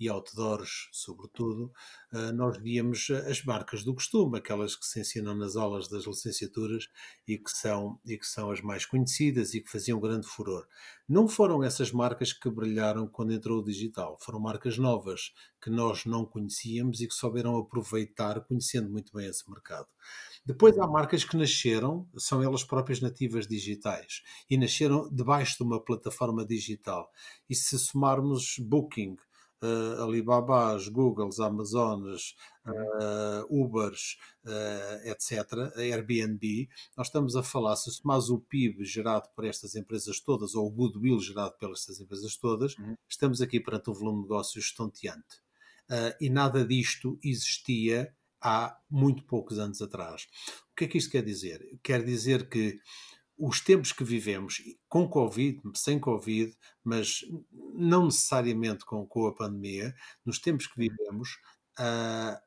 e 0.00 0.08
outdoors, 0.08 0.88
sobretudo, 0.90 1.70
eh, 2.10 2.32
nós 2.32 2.56
víamos 2.56 3.10
as 3.28 3.44
marcas 3.44 3.84
do 3.84 3.94
costume, 3.94 4.38
aquelas 4.38 4.74
que 4.74 4.86
se 4.86 4.98
ensinam 5.00 5.34
nas 5.34 5.56
aulas 5.56 5.88
das 5.88 6.06
licenciaturas 6.06 6.88
e 7.28 7.36
que 7.36 7.50
são, 7.50 8.00
e 8.06 8.16
que 8.16 8.26
são 8.26 8.50
as 8.50 8.62
mais 8.62 8.86
conhecidas 8.86 9.52
e 9.52 9.60
que 9.60 9.70
faziam 9.70 10.00
grande 10.00 10.26
furor. 10.26 10.66
Não 11.06 11.28
foram 11.28 11.62
essas 11.62 11.92
marcas 11.92 12.32
que 12.32 12.48
brilharam 12.48 13.06
quando 13.06 13.32
entrou 13.34 13.58
o 13.60 13.64
digital, 13.64 14.16
foram 14.20 14.40
marcas 14.40 14.78
novas 14.78 15.34
que 15.60 15.68
nós 15.68 16.06
não 16.06 16.24
conhecíamos 16.24 17.00
e 17.02 17.06
que 17.06 17.14
souberam 17.14 17.58
aproveitar, 17.58 18.40
conhecendo 18.40 18.88
muito 18.88 19.12
bem 19.12 19.26
esse 19.26 19.48
mercado. 19.50 19.88
Depois 20.46 20.78
há 20.78 20.86
marcas 20.86 21.24
que 21.24 21.36
nasceram, 21.36 22.08
são 22.16 22.42
elas 22.42 22.64
próprias 22.64 23.00
nativas 23.00 23.46
digitais 23.46 24.22
e 24.48 24.56
nasceram 24.56 25.08
debaixo 25.12 25.58
de 25.58 25.64
uma 25.64 25.78
plataforma 25.78 26.46
digital. 26.46 27.10
E 27.48 27.54
se 27.54 27.78
somarmos 27.78 28.56
Booking, 28.58 29.16
uh, 29.62 30.02
Alibabas, 30.02 30.88
Googles, 30.88 31.40
Amazonas, 31.40 32.34
uh, 32.66 33.44
Ubers, 33.48 34.18
uh, 34.44 35.08
etc., 35.08 35.76
Airbnb, 35.76 36.68
nós 36.96 37.08
estamos 37.08 37.36
a 37.36 37.42
falar, 37.42 37.76
se 37.76 37.90
somares 37.90 38.28
o 38.28 38.38
PIB 38.38 38.84
gerado 38.84 39.28
por 39.34 39.44
estas 39.44 39.74
empresas 39.74 40.20
todas, 40.20 40.54
ou 40.54 40.66
o 40.66 40.70
goodwill 40.70 41.20
gerado 41.20 41.56
pelas 41.58 41.80
estas 41.80 42.00
empresas 42.00 42.36
todas, 42.36 42.76
uhum. 42.78 42.96
estamos 43.08 43.40
aqui 43.40 43.60
perante 43.60 43.90
um 43.90 43.94
volume 43.94 44.18
de 44.18 44.22
negócios 44.22 44.64
estonteante. 44.66 45.40
E 46.20 46.30
nada 46.30 46.64
disto 46.64 47.18
existia 47.20 48.14
há 48.40 48.78
muito 48.88 49.24
poucos 49.24 49.58
anos 49.58 49.82
atrás. 49.82 50.28
O 50.70 50.76
que 50.76 50.84
é 50.84 50.88
que 50.88 50.98
isto 50.98 51.10
quer 51.10 51.24
dizer? 51.24 51.78
Quer 51.82 52.04
dizer 52.04 52.48
que 52.48 52.80
os 53.40 53.58
tempos 53.62 53.90
que 53.90 54.04
vivemos, 54.04 54.62
com 54.86 55.08
Covid, 55.08 55.62
sem 55.74 55.98
Covid, 55.98 56.54
mas 56.84 57.20
não 57.72 58.04
necessariamente 58.04 58.84
com, 58.84 59.06
com 59.06 59.26
a 59.26 59.34
pandemia, 59.34 59.94
nos 60.26 60.38
tempos 60.38 60.66
que 60.66 60.76
vivemos, 60.76 61.38
uh, 61.78 62.38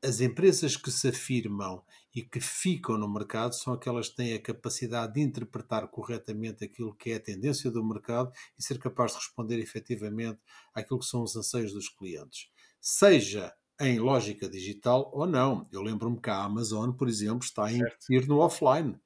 as 0.00 0.20
empresas 0.20 0.76
que 0.76 0.92
se 0.92 1.08
afirmam 1.08 1.82
e 2.14 2.22
que 2.22 2.40
ficam 2.40 2.96
no 2.96 3.12
mercado 3.12 3.56
são 3.56 3.72
aquelas 3.72 4.08
que 4.08 4.16
têm 4.16 4.34
a 4.34 4.40
capacidade 4.40 5.14
de 5.14 5.20
interpretar 5.20 5.88
corretamente 5.88 6.64
aquilo 6.64 6.94
que 6.94 7.10
é 7.10 7.16
a 7.16 7.20
tendência 7.20 7.68
do 7.68 7.84
mercado 7.84 8.30
e 8.56 8.62
ser 8.62 8.78
capaz 8.78 9.12
de 9.12 9.18
responder 9.18 9.58
efetivamente 9.58 10.38
àquilo 10.72 11.00
que 11.00 11.06
são 11.06 11.24
os 11.24 11.34
anseios 11.34 11.72
dos 11.72 11.88
clientes. 11.88 12.48
Seja 12.80 13.52
em 13.80 13.98
lógica 13.98 14.48
digital 14.48 15.10
ou 15.12 15.26
não. 15.26 15.68
Eu 15.72 15.82
lembro-me 15.82 16.20
que 16.20 16.30
a 16.30 16.44
Amazon, 16.44 16.92
por 16.92 17.08
exemplo, 17.08 17.44
está 17.44 17.66
a 17.66 17.72
investir 17.72 18.28
no 18.28 18.38
offline 18.38 18.96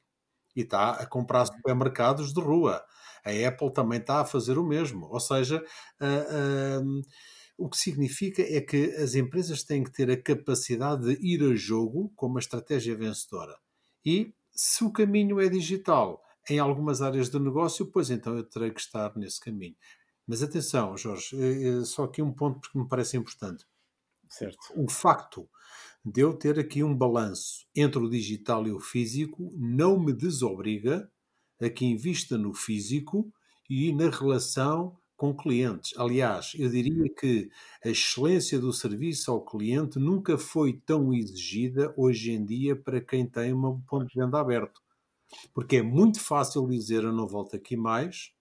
e 0.55 0.63
está 0.63 0.93
a 0.93 1.07
comprar 1.07 1.41
uhum. 1.41 1.57
supermercados 1.57 2.33
de 2.33 2.41
rua. 2.41 2.85
A 3.25 3.49
Apple 3.49 3.73
também 3.73 4.01
está 4.01 4.21
a 4.21 4.25
fazer 4.25 4.59
o 4.59 4.65
mesmo. 4.65 5.07
Ou 5.11 5.21
seja, 5.21 5.65
uh, 6.01 6.83
uh, 6.83 7.03
o 7.57 7.69
que 7.69 7.77
significa 7.77 8.43
é 8.43 8.61
que 8.61 8.87
as 8.97 9.15
empresas 9.15 9.63
têm 9.63 9.85
que 9.85 9.93
ter 9.93 10.11
a 10.11 10.21
capacidade 10.21 11.15
de 11.15 11.27
ir 11.27 11.43
a 11.43 11.55
jogo 11.55 12.13
com 12.17 12.27
uma 12.27 12.41
estratégia 12.41 12.97
vencedora. 12.97 13.57
E 14.05 14.35
se 14.55 14.85
o 14.85 14.93
caminho 14.93 15.41
é 15.41 15.49
digital 15.49 16.23
em 16.51 16.59
algumas 16.59 17.01
áreas 17.01 17.29
do 17.29 17.39
negócio, 17.39 17.87
pois 17.87 18.11
então 18.11 18.37
eu 18.37 18.43
terei 18.43 18.71
que 18.71 18.81
estar 18.81 19.17
nesse 19.17 19.41
caminho. 19.41 19.77
Mas 20.27 20.43
atenção, 20.43 20.97
Jorge, 20.97 21.37
eh, 21.37 21.69
eh, 21.69 21.85
só 21.85 22.05
aqui 22.05 22.23
um 22.23 22.33
ponto 22.33 22.71
que 22.71 22.79
me 22.79 22.89
parece 22.89 23.17
importante. 23.17 23.65
Certo. 24.29 24.59
O 24.75 24.89
facto 24.89 25.49
de 26.05 26.21
eu 26.21 26.35
ter 26.35 26.59
aqui 26.59 26.83
um 26.83 26.97
balanço 26.97 27.67
entre 27.75 28.01
o 28.01 28.11
digital 28.11 28.67
e 28.67 28.73
o 28.73 28.81
físico 28.81 29.53
não 29.57 29.99
me 29.99 30.13
desobriga 30.13 31.11
a 31.61 31.71
que 31.71 31.85
invista 31.85 32.37
no 32.37 32.53
físico 32.53 33.33
e 33.71 33.93
na 33.93 34.11
relação 34.11 34.99
com 35.17 35.33
clientes. 35.33 35.97
Aliás, 35.97 36.53
eu 36.59 36.69
diria 36.69 37.09
que 37.15 37.49
a 37.85 37.89
excelência 37.89 38.59
do 38.59 38.73
serviço 38.73 39.31
ao 39.31 39.45
cliente 39.45 39.99
nunca 39.99 40.37
foi 40.37 40.73
tão 40.85 41.15
exigida 41.15 41.95
hoje 41.97 42.33
em 42.33 42.45
dia 42.45 42.75
para 42.75 43.01
quem 43.01 43.25
tem 43.25 43.55
um 43.55 43.81
ponto 43.83 44.07
de 44.09 44.19
venda 44.19 44.41
aberto. 44.41 44.81
Porque 45.55 45.77
é 45.77 45.83
muito 45.83 46.19
fácil 46.19 46.67
dizer 46.67 47.05
eu 47.05 47.13
não 47.13 47.29
volto 47.29 47.55
aqui 47.55 47.77
mais, 47.77 48.33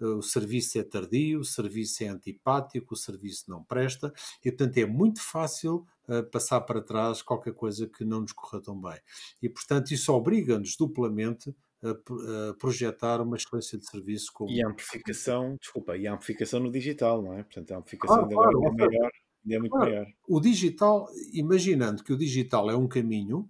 o 0.00 0.22
serviço 0.22 0.78
é 0.78 0.82
tardio, 0.82 1.40
o 1.40 1.44
serviço 1.44 2.04
é 2.04 2.08
antipático, 2.08 2.94
o 2.94 2.96
serviço 2.96 3.44
não 3.48 3.64
presta, 3.64 4.12
e 4.44 4.50
portanto 4.50 4.76
é 4.78 4.86
muito 4.86 5.22
fácil 5.22 5.86
uh, 6.08 6.22
passar 6.30 6.60
para 6.62 6.82
trás 6.82 7.22
qualquer 7.22 7.54
coisa 7.54 7.86
que 7.86 8.04
não 8.04 8.20
nos 8.20 8.32
corra 8.32 8.60
tão 8.60 8.80
bem. 8.80 8.98
E 9.42 9.48
portanto 9.48 9.92
isso 9.92 10.12
obriga-nos 10.12 10.76
duplamente 10.76 11.54
a, 11.82 11.90
a, 11.90 12.54
projetar 12.54 13.20
uma 13.20 13.36
excelência 13.36 13.78
de 13.78 13.86
serviço. 13.86 14.30
Como... 14.32 14.50
E 14.50 14.62
a 14.62 14.68
amplificação, 14.68 15.56
desculpa, 15.60 15.96
e 15.96 16.06
a 16.06 16.14
amplificação 16.14 16.60
no 16.60 16.70
digital, 16.70 17.22
não 17.22 17.32
é? 17.34 17.42
Portanto 17.42 17.72
a 17.72 17.78
amplificação 17.78 18.24
ah, 18.24 18.28
claro, 18.28 18.66
é 18.66 18.70
maior. 18.72 19.10
É 19.48 19.58
muito 19.58 19.70
claro. 19.70 19.90
maior. 19.90 20.06
O 20.28 20.40
digital, 20.40 21.06
imaginando 21.32 22.02
que 22.02 22.12
o 22.12 22.18
digital 22.18 22.70
é 22.70 22.76
um 22.76 22.88
caminho, 22.88 23.48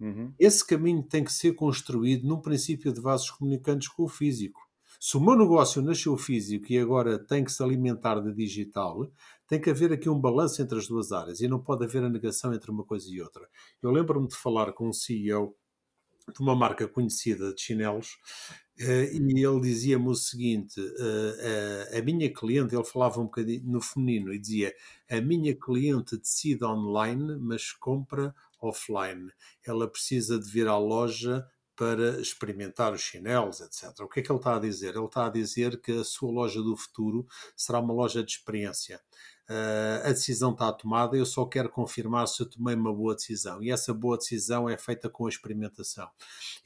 Uhum. 0.00 0.32
Esse 0.38 0.64
caminho 0.64 1.02
tem 1.02 1.24
que 1.24 1.32
ser 1.32 1.54
construído 1.54 2.26
num 2.26 2.40
princípio 2.40 2.92
de 2.92 3.00
vasos 3.00 3.30
comunicantes 3.30 3.88
com 3.88 4.04
o 4.04 4.08
físico. 4.08 4.67
Se 5.00 5.16
o 5.16 5.20
meu 5.20 5.36
negócio 5.36 5.80
nasceu 5.80 6.16
físico 6.16 6.72
e 6.72 6.78
agora 6.78 7.18
tem 7.18 7.44
que 7.44 7.52
se 7.52 7.62
alimentar 7.62 8.20
de 8.20 8.34
digital, 8.34 9.08
tem 9.46 9.60
que 9.60 9.70
haver 9.70 9.92
aqui 9.92 10.08
um 10.08 10.20
balanço 10.20 10.60
entre 10.60 10.76
as 10.76 10.88
duas 10.88 11.12
áreas 11.12 11.40
e 11.40 11.46
não 11.46 11.60
pode 11.60 11.84
haver 11.84 12.02
a 12.02 12.08
negação 12.08 12.52
entre 12.52 12.70
uma 12.70 12.84
coisa 12.84 13.08
e 13.08 13.20
outra. 13.22 13.48
Eu 13.80 13.92
lembro-me 13.92 14.26
de 14.26 14.34
falar 14.34 14.72
com 14.72 14.88
um 14.88 14.92
CEO 14.92 15.56
de 16.34 16.40
uma 16.40 16.54
marca 16.54 16.86
conhecida 16.88 17.54
de 17.54 17.60
chinelos 17.60 18.18
eh, 18.78 19.12
e 19.12 19.44
ele 19.44 19.60
dizia-me 19.60 20.08
o 20.08 20.14
seguinte: 20.14 20.80
eh, 20.80 21.98
a 21.98 22.02
minha 22.02 22.32
cliente, 22.32 22.74
ele 22.74 22.84
falava 22.84 23.20
um 23.20 23.24
bocadinho 23.24 23.62
no 23.64 23.80
feminino 23.80 24.32
e 24.32 24.38
dizia: 24.38 24.74
a 25.08 25.20
minha 25.20 25.54
cliente 25.54 26.18
decide 26.18 26.64
online, 26.64 27.36
mas 27.40 27.72
compra 27.72 28.34
offline. 28.60 29.30
Ela 29.64 29.88
precisa 29.88 30.38
de 30.38 30.50
vir 30.50 30.68
à 30.68 30.76
loja 30.76 31.46
para 31.78 32.20
experimentar 32.20 32.92
os 32.92 33.00
chinelos, 33.00 33.60
etc. 33.60 34.00
O 34.00 34.08
que 34.08 34.18
é 34.18 34.22
que 34.24 34.32
ele 34.32 34.40
está 34.40 34.56
a 34.56 34.58
dizer? 34.58 34.96
Ele 34.96 35.04
está 35.04 35.26
a 35.26 35.30
dizer 35.30 35.80
que 35.80 35.92
a 35.92 36.02
sua 36.02 36.32
loja 36.32 36.60
do 36.60 36.76
futuro 36.76 37.24
será 37.56 37.78
uma 37.78 37.94
loja 37.94 38.24
de 38.24 38.32
experiência. 38.32 39.00
Uh, 39.48 40.04
a 40.04 40.08
decisão 40.08 40.50
está 40.50 40.72
tomada, 40.72 41.16
eu 41.16 41.24
só 41.24 41.46
quero 41.46 41.70
confirmar 41.70 42.26
se 42.26 42.42
eu 42.42 42.50
tomei 42.50 42.74
uma 42.74 42.92
boa 42.92 43.14
decisão. 43.14 43.62
E 43.62 43.70
essa 43.70 43.94
boa 43.94 44.18
decisão 44.18 44.68
é 44.68 44.76
feita 44.76 45.08
com 45.08 45.26
a 45.26 45.28
experimentação. 45.28 46.08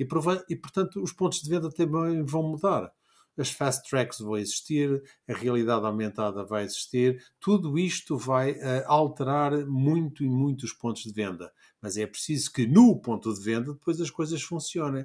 E, 0.01 0.09
e 0.49 0.57
portanto, 0.57 1.03
os 1.03 1.13
pontos 1.13 1.43
de 1.43 1.51
venda 1.51 1.71
também 1.71 2.25
vão 2.25 2.43
mudar 2.43 2.91
as 3.39 3.51
fast 3.51 3.89
tracks 3.89 4.19
vão 4.19 4.37
existir, 4.37 5.03
a 5.29 5.33
realidade 5.33 5.87
aumentada 5.87 6.45
vai 6.45 6.65
existir, 6.65 7.23
tudo 7.41 7.79
isto 7.79 8.17
vai 8.17 8.53
uh, 8.53 8.85
alterar 8.87 9.67
muito 9.67 10.23
e 10.23 10.29
muito 10.29 10.65
os 10.65 10.73
pontos 10.73 11.03
de 11.03 11.13
venda. 11.13 11.51
Mas 11.83 11.97
é 11.97 12.07
preciso 12.07 12.53
que 12.53 12.67
no 12.67 13.01
ponto 13.01 13.35
de 13.35 13.43
venda 13.43 13.73
depois 13.73 14.01
as 14.01 14.11
coisas 14.11 14.41
funcionem. 14.41 15.05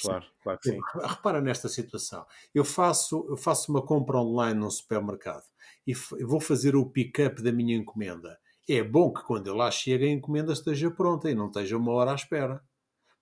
Claro, 0.00 0.24
claro 0.42 0.58
que 0.58 0.70
sim. 0.70 0.78
Repara 0.94 1.40
nesta 1.40 1.68
situação. 1.68 2.24
Eu 2.54 2.64
faço, 2.64 3.26
eu 3.28 3.36
faço 3.36 3.70
uma 3.70 3.84
compra 3.84 4.18
online 4.18 4.58
num 4.58 4.70
supermercado 4.70 5.44
e 5.86 5.92
vou 6.24 6.40
fazer 6.40 6.74
o 6.74 6.86
pick-up 6.86 7.42
da 7.42 7.52
minha 7.52 7.76
encomenda. 7.76 8.38
É 8.68 8.82
bom 8.82 9.12
que 9.12 9.22
quando 9.24 9.48
eu 9.48 9.54
lá 9.54 9.70
chegue 9.70 10.06
a 10.06 10.10
encomenda 10.10 10.52
esteja 10.52 10.90
pronta 10.90 11.30
e 11.30 11.34
não 11.34 11.48
esteja 11.48 11.76
uma 11.76 11.92
hora 11.92 12.12
à 12.12 12.14
espera. 12.14 12.62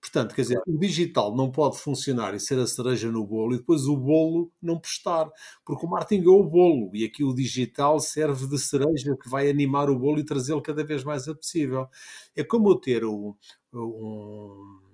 Portanto, 0.01 0.33
quer 0.33 0.41
dizer, 0.41 0.59
o 0.67 0.77
digital 0.79 1.35
não 1.35 1.51
pode 1.51 1.77
funcionar 1.77 2.33
e 2.33 2.39
ser 2.39 2.57
a 2.57 2.65
cereja 2.65 3.11
no 3.11 3.25
bolo 3.25 3.53
e 3.53 3.57
depois 3.59 3.85
o 3.85 3.95
bolo 3.95 4.51
não 4.61 4.79
prestar, 4.79 5.29
porque 5.63 5.85
o 5.85 5.89
marketing 5.89 6.25
é 6.25 6.29
o 6.29 6.43
bolo 6.43 6.89
e 6.95 7.05
aqui 7.05 7.23
o 7.23 7.33
digital 7.33 7.99
serve 7.99 8.47
de 8.47 8.57
cereja 8.57 9.15
que 9.21 9.29
vai 9.29 9.47
animar 9.47 9.89
o 9.91 9.99
bolo 9.99 10.19
e 10.19 10.25
trazê-lo 10.25 10.61
cada 10.61 10.83
vez 10.83 11.03
mais 11.03 11.25
possível. 11.25 11.87
É 12.35 12.43
como 12.43 12.69
eu 12.69 12.75
ter 12.75 13.05
um, 13.05 13.35
um 13.71 14.90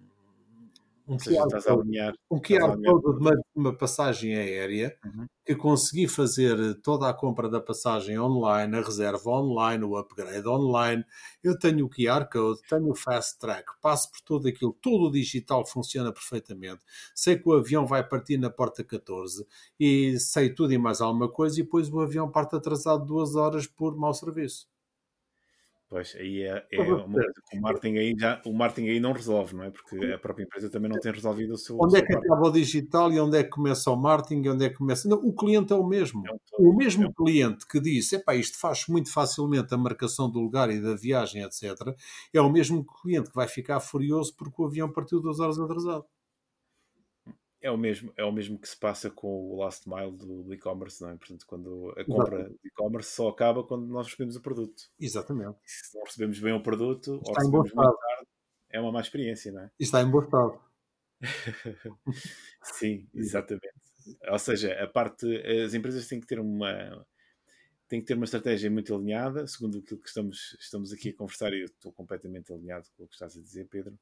um 1.07 1.17
seja, 1.17 1.41
QR 1.41 1.49
code, 1.49 1.69
alinhar, 1.69 2.13
um 2.29 2.39
QR 2.39 2.75
code 2.75 3.15
de 3.15 3.21
uma, 3.21 3.41
uma, 3.55 3.77
passagem 3.77 4.35
aérea 4.35 4.97
uhum. 5.05 5.25
que 5.45 5.55
consegui 5.55 6.07
fazer 6.07 6.75
toda 6.81 7.09
a 7.09 7.13
compra 7.13 7.49
da 7.49 7.61
passagem 7.61 8.19
online, 8.19 8.75
a 8.75 8.81
reserva 8.81 9.29
online, 9.29 9.83
o 9.83 9.95
upgrade 9.95 10.47
online. 10.47 11.05
Eu 11.41 11.57
tenho 11.57 11.85
o 11.85 11.89
QR 11.89 12.29
Code, 12.29 12.61
tenho 12.69 12.89
o 12.89 12.95
Fast 12.95 13.39
Track, 13.39 13.71
passo 13.81 14.11
por 14.11 14.21
tudo 14.21 14.47
aquilo, 14.47 14.77
todo 14.81 15.05
o 15.05 15.11
digital 15.11 15.65
funciona 15.65 16.11
perfeitamente. 16.11 16.83
Sei 17.15 17.37
que 17.37 17.47
o 17.47 17.53
avião 17.53 17.85
vai 17.85 18.03
partir 18.05 18.37
na 18.37 18.49
porta 18.49 18.83
14 18.83 19.45
e 19.79 20.19
sei 20.19 20.53
tudo 20.53 20.73
e 20.73 20.77
mais 20.77 20.99
alguma 20.99 21.29
coisa, 21.29 21.59
e 21.59 21.63
depois 21.63 21.89
o 21.89 22.01
avião 22.01 22.29
parte 22.29 22.55
atrasado 22.55 23.05
duas 23.05 23.35
horas 23.35 23.65
por 23.65 23.95
mau 23.95 24.13
serviço. 24.13 24.67
Pois, 25.89 26.17
aí 26.19 26.43
é, 26.43 26.65
é 26.69 26.81
uma 26.81 27.05
coisa 27.05 27.31
que 27.49 27.57
o 27.57 27.61
marketing 27.61 27.97
aí, 27.97 28.13
já, 28.17 28.41
o 28.45 28.53
marketing 28.53 28.89
aí 28.89 28.99
não 28.99 29.13
resolve, 29.13 29.55
não 29.55 29.63
é? 29.63 29.71
Porque 29.71 29.95
a 30.07 30.17
própria 30.17 30.43
empresa 30.43 30.69
também 30.69 30.91
não 30.91 30.99
tem 30.99 31.13
resolvido 31.13 31.53
o 31.53 31.57
seu. 31.57 31.77
Onde 31.79 31.95
o 31.95 31.97
é 31.97 32.01
que 32.01 32.13
acaba 32.13 32.47
o 32.47 32.51
digital 32.51 33.09
e 33.13 33.19
onde 33.21 33.37
é 33.37 33.43
que 33.43 33.49
começa 33.49 33.89
o 33.89 33.95
marketing 33.95 34.41
e 34.43 34.49
onde 34.49 34.65
é 34.65 34.69
que 34.69 34.75
começa. 34.75 35.07
Não, 35.07 35.17
o 35.17 35.33
cliente 35.33 35.71
é 35.71 35.75
o 35.77 35.87
mesmo. 35.87 36.27
É 36.27 36.31
um 36.59 36.71
o 36.71 36.75
mesmo 36.75 37.05
é. 37.05 37.11
cliente 37.13 37.65
que 37.65 37.79
disse: 37.79 38.17
epá, 38.17 38.35
isto 38.35 38.59
faz 38.59 38.85
muito 38.89 39.13
facilmente 39.13 39.73
a 39.73 39.77
marcação 39.77 40.29
do 40.29 40.39
lugar 40.39 40.69
e 40.69 40.81
da 40.81 40.93
viagem, 40.93 41.41
etc. 41.43 41.63
É 42.33 42.41
o 42.41 42.51
mesmo 42.51 42.85
cliente 43.01 43.29
que 43.29 43.35
vai 43.35 43.47
ficar 43.47 43.79
furioso 43.79 44.35
porque 44.35 44.61
o 44.61 44.65
avião 44.65 44.91
partiu 44.91 45.21
duas 45.21 45.39
horas 45.39 45.57
atrasado 45.57 46.05
é 47.61 47.71
o 47.71 47.77
mesmo 47.77 48.13
é 48.15 48.23
o 48.23 48.31
mesmo 48.31 48.57
que 48.57 48.67
se 48.67 48.77
passa 48.77 49.09
com 49.09 49.27
o 49.27 49.57
last 49.57 49.87
mile 49.89 50.11
do, 50.11 50.43
do 50.43 50.53
e-commerce 50.53 51.01
não 51.01 51.09
é? 51.09 51.17
Portanto 51.17 51.45
quando 51.47 51.93
a 51.97 52.05
compra 52.05 52.35
Exatamente. 52.35 52.61
de 52.61 52.67
e-commerce 52.67 53.11
só 53.11 53.29
acaba 53.29 53.63
quando 53.63 53.87
nós 53.87 54.05
recebemos 54.07 54.35
o 54.35 54.41
produto. 54.41 54.83
Exatamente. 54.99 55.57
E 55.65 55.69
se 55.69 55.95
não 55.95 56.03
recebemos 56.03 56.39
bem 56.39 56.53
o 56.53 56.61
produto 56.61 57.15
está 57.15 57.29
ou 57.29 57.35
recebemos 57.35 57.73
muito 57.73 57.97
tarde 57.97 58.27
é 58.69 58.79
uma 58.79 58.91
má 58.91 59.01
experiência 59.01 59.51
não 59.51 59.61
é? 59.61 59.71
E 59.79 59.83
está 59.83 60.01
em 60.01 60.09
bom 60.09 60.19
estado 60.21 60.59
sim. 62.63 63.07
exatamente. 63.13 63.73
Ou 64.29 64.39
seja 64.39 64.73
a 64.83 64.87
parte 64.87 65.25
as 65.63 65.73
empresas 65.73 66.07
têm 66.07 66.19
que 66.19 66.27
ter 66.27 66.39
uma 66.39 67.05
têm 67.87 68.01
que 68.01 68.05
ter 68.05 68.13
uma 68.13 68.25
estratégia 68.25 68.69
muito 68.69 68.93
alinhada. 68.93 69.47
Segundo 69.47 69.79
aquilo 69.79 69.99
que 69.99 70.07
estamos 70.07 70.55
estamos 70.59 70.93
aqui 70.93 71.09
a 71.09 71.15
conversar 71.15 71.53
e 71.53 71.61
eu 71.61 71.65
estou 71.65 71.91
completamente 71.91 72.53
alinhado 72.53 72.87
com 72.95 73.03
o 73.03 73.07
que 73.07 73.15
estás 73.15 73.35
a 73.35 73.41
dizer 73.41 73.67
Pedro 73.67 73.97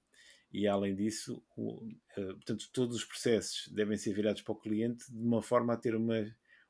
e 0.52 0.68
além 0.68 0.96
disso, 0.96 1.44
o, 1.56 1.84
uh, 2.18 2.34
portanto, 2.36 2.70
todos 2.72 2.96
os 2.96 3.06
processos 3.06 3.68
devem 3.70 3.98
ser 3.98 4.14
virados 4.14 4.42
para 4.42 4.54
o 4.54 4.56
cliente 4.56 5.12
de 5.12 5.22
uma 5.22 5.42
forma 5.42 5.74
a 5.74 5.78
ter 5.78 5.96
uma, 5.96 6.26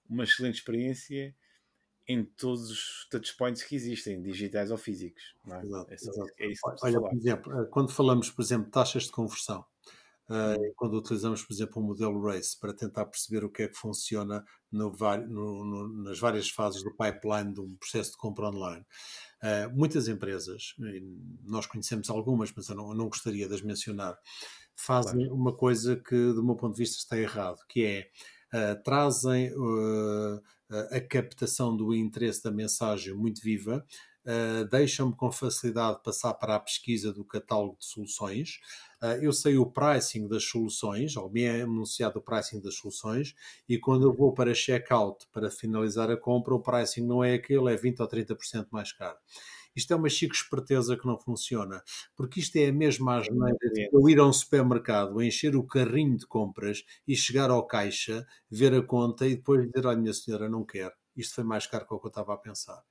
uma 0.10 0.24
excelente 0.24 0.56
experiência 0.56 1.36
em 2.08 2.24
todos 2.24 2.70
os 2.70 3.08
touchpoints 3.10 3.64
que 3.64 3.76
existem, 3.76 4.22
digitais 4.22 4.72
ou 4.72 4.78
físicos. 4.78 5.36
É? 5.48 5.66
Exato, 5.66 5.94
é, 5.94 5.98
só, 5.98 6.12
é 6.38 6.52
isso 6.52 6.62
que 6.62 6.86
Olha, 6.86 7.00
por 7.00 7.14
exemplo, 7.14 7.62
eh, 7.62 7.66
quando 7.66 7.92
falamos, 7.92 8.30
por 8.30 8.42
exemplo, 8.42 8.66
de 8.66 8.72
taxas 8.72 9.04
de 9.04 9.12
conversão, 9.12 9.66
uh, 10.30 10.74
quando 10.76 10.98
utilizamos, 10.98 11.44
por 11.44 11.54
exemplo, 11.54 11.82
o 11.82 11.86
modelo 11.86 12.22
RACE 12.22 12.60
para 12.60 12.74
tentar 12.74 13.06
perceber 13.06 13.44
o 13.44 13.50
que 13.50 13.64
é 13.64 13.68
que 13.68 13.78
funciona 13.78 14.44
no, 14.72 14.92
no, 14.92 15.66
no, 15.66 16.04
nas 16.04 16.20
várias 16.20 16.50
fases 16.50 16.84
do 16.84 16.92
pipeline 16.92 17.54
de 17.54 17.62
um 17.62 17.76
processo 17.78 18.12
de 18.12 18.18
compra 18.18 18.50
online, 18.50 18.86
Uh, 19.46 19.70
muitas 19.78 20.08
empresas, 20.08 20.74
nós 21.44 21.68
conhecemos 21.68 22.10
algumas, 22.10 22.52
mas 22.56 22.68
eu 22.68 22.76
não, 22.76 22.90
eu 22.90 22.96
não 22.96 23.08
gostaria 23.08 23.48
de 23.48 23.54
as 23.54 23.62
mencionar, 23.62 24.18
fazem 24.76 25.20
claro. 25.20 25.36
uma 25.36 25.56
coisa 25.56 25.96
que, 25.96 26.16
do 26.34 26.44
meu 26.44 26.56
ponto 26.56 26.74
de 26.74 26.80
vista, 26.80 26.98
está 26.98 27.16
errado, 27.16 27.60
que 27.70 27.86
é 27.86 28.10
uh, 28.58 28.84
trazem 28.84 29.54
uh, 29.54 30.42
a 30.90 31.00
captação 31.00 31.78
do 31.78 31.94
interesse 31.94 32.42
da 32.42 32.50
mensagem 32.50 33.14
muito 33.14 33.40
viva, 33.40 33.86
uh, 34.26 34.66
deixam-me 34.70 35.16
com 35.16 35.32
facilidade 35.32 36.02
passar 36.04 36.34
para 36.34 36.56
a 36.56 36.60
pesquisa 36.60 37.14
do 37.14 37.24
catálogo 37.24 37.78
de 37.80 37.86
soluções. 37.86 38.60
Uh, 39.02 39.22
eu 39.22 39.32
sei 39.32 39.58
o 39.58 39.66
pricing 39.66 40.28
das 40.28 40.44
soluções, 40.44 41.16
ou 41.16 41.30
me 41.30 41.44
é 41.44 41.62
anunciado 41.62 42.20
o 42.20 42.22
pricing 42.22 42.60
das 42.60 42.76
soluções, 42.76 43.36
e 43.70 43.78
quando 43.78 44.06
eu 44.08 44.14
vou 44.14 44.34
para 44.34 44.54
checkout 44.54 45.28
para 45.32 45.52
finalizar 45.52 46.10
a 46.10 46.18
compra, 46.18 46.56
o 46.56 46.62
pricing 46.62 47.06
não 47.06 47.24
é 47.24 47.36
aquele, 47.36 47.72
é 47.72 47.78
20 47.78 48.00
ou 48.02 48.08
30% 48.08 48.68
mais 48.72 48.92
caro. 48.92 49.18
Isto 49.76 49.92
é 49.92 49.96
uma 49.98 50.08
chique 50.08 50.34
esperteza 50.34 50.96
que 50.96 51.06
não 51.06 51.20
funciona, 51.20 51.84
porque 52.16 52.40
isto 52.40 52.56
é 52.56 52.68
a 52.68 52.74
mesma 52.74 53.18
asneira 53.18 53.58
de 53.74 53.90
eu 53.92 54.10
ir 54.10 54.20
a 54.20 54.26
um 54.26 54.32
supermercado, 54.32 55.22
encher 55.22 55.54
o 55.54 55.64
carrinho 55.64 56.18
de 56.18 56.26
compras 56.26 56.82
e 57.06 57.14
chegar 57.14 57.50
ao 57.50 57.68
caixa, 57.68 58.26
ver 58.50 58.74
a 58.74 58.82
conta 58.82 59.28
e 59.28 59.36
depois 59.36 59.66
dizer: 59.66 59.86
Olha, 59.86 59.98
minha 59.98 60.14
senhora, 60.14 60.48
não 60.48 60.64
quero. 60.64 60.94
Isto 61.14 61.36
foi 61.36 61.44
mais 61.44 61.68
caro 61.68 61.86
que 61.86 61.94
o 61.94 62.00
que 62.00 62.08
eu 62.08 62.10
estava 62.10 62.34
a 62.34 62.38
pensar 62.38 62.82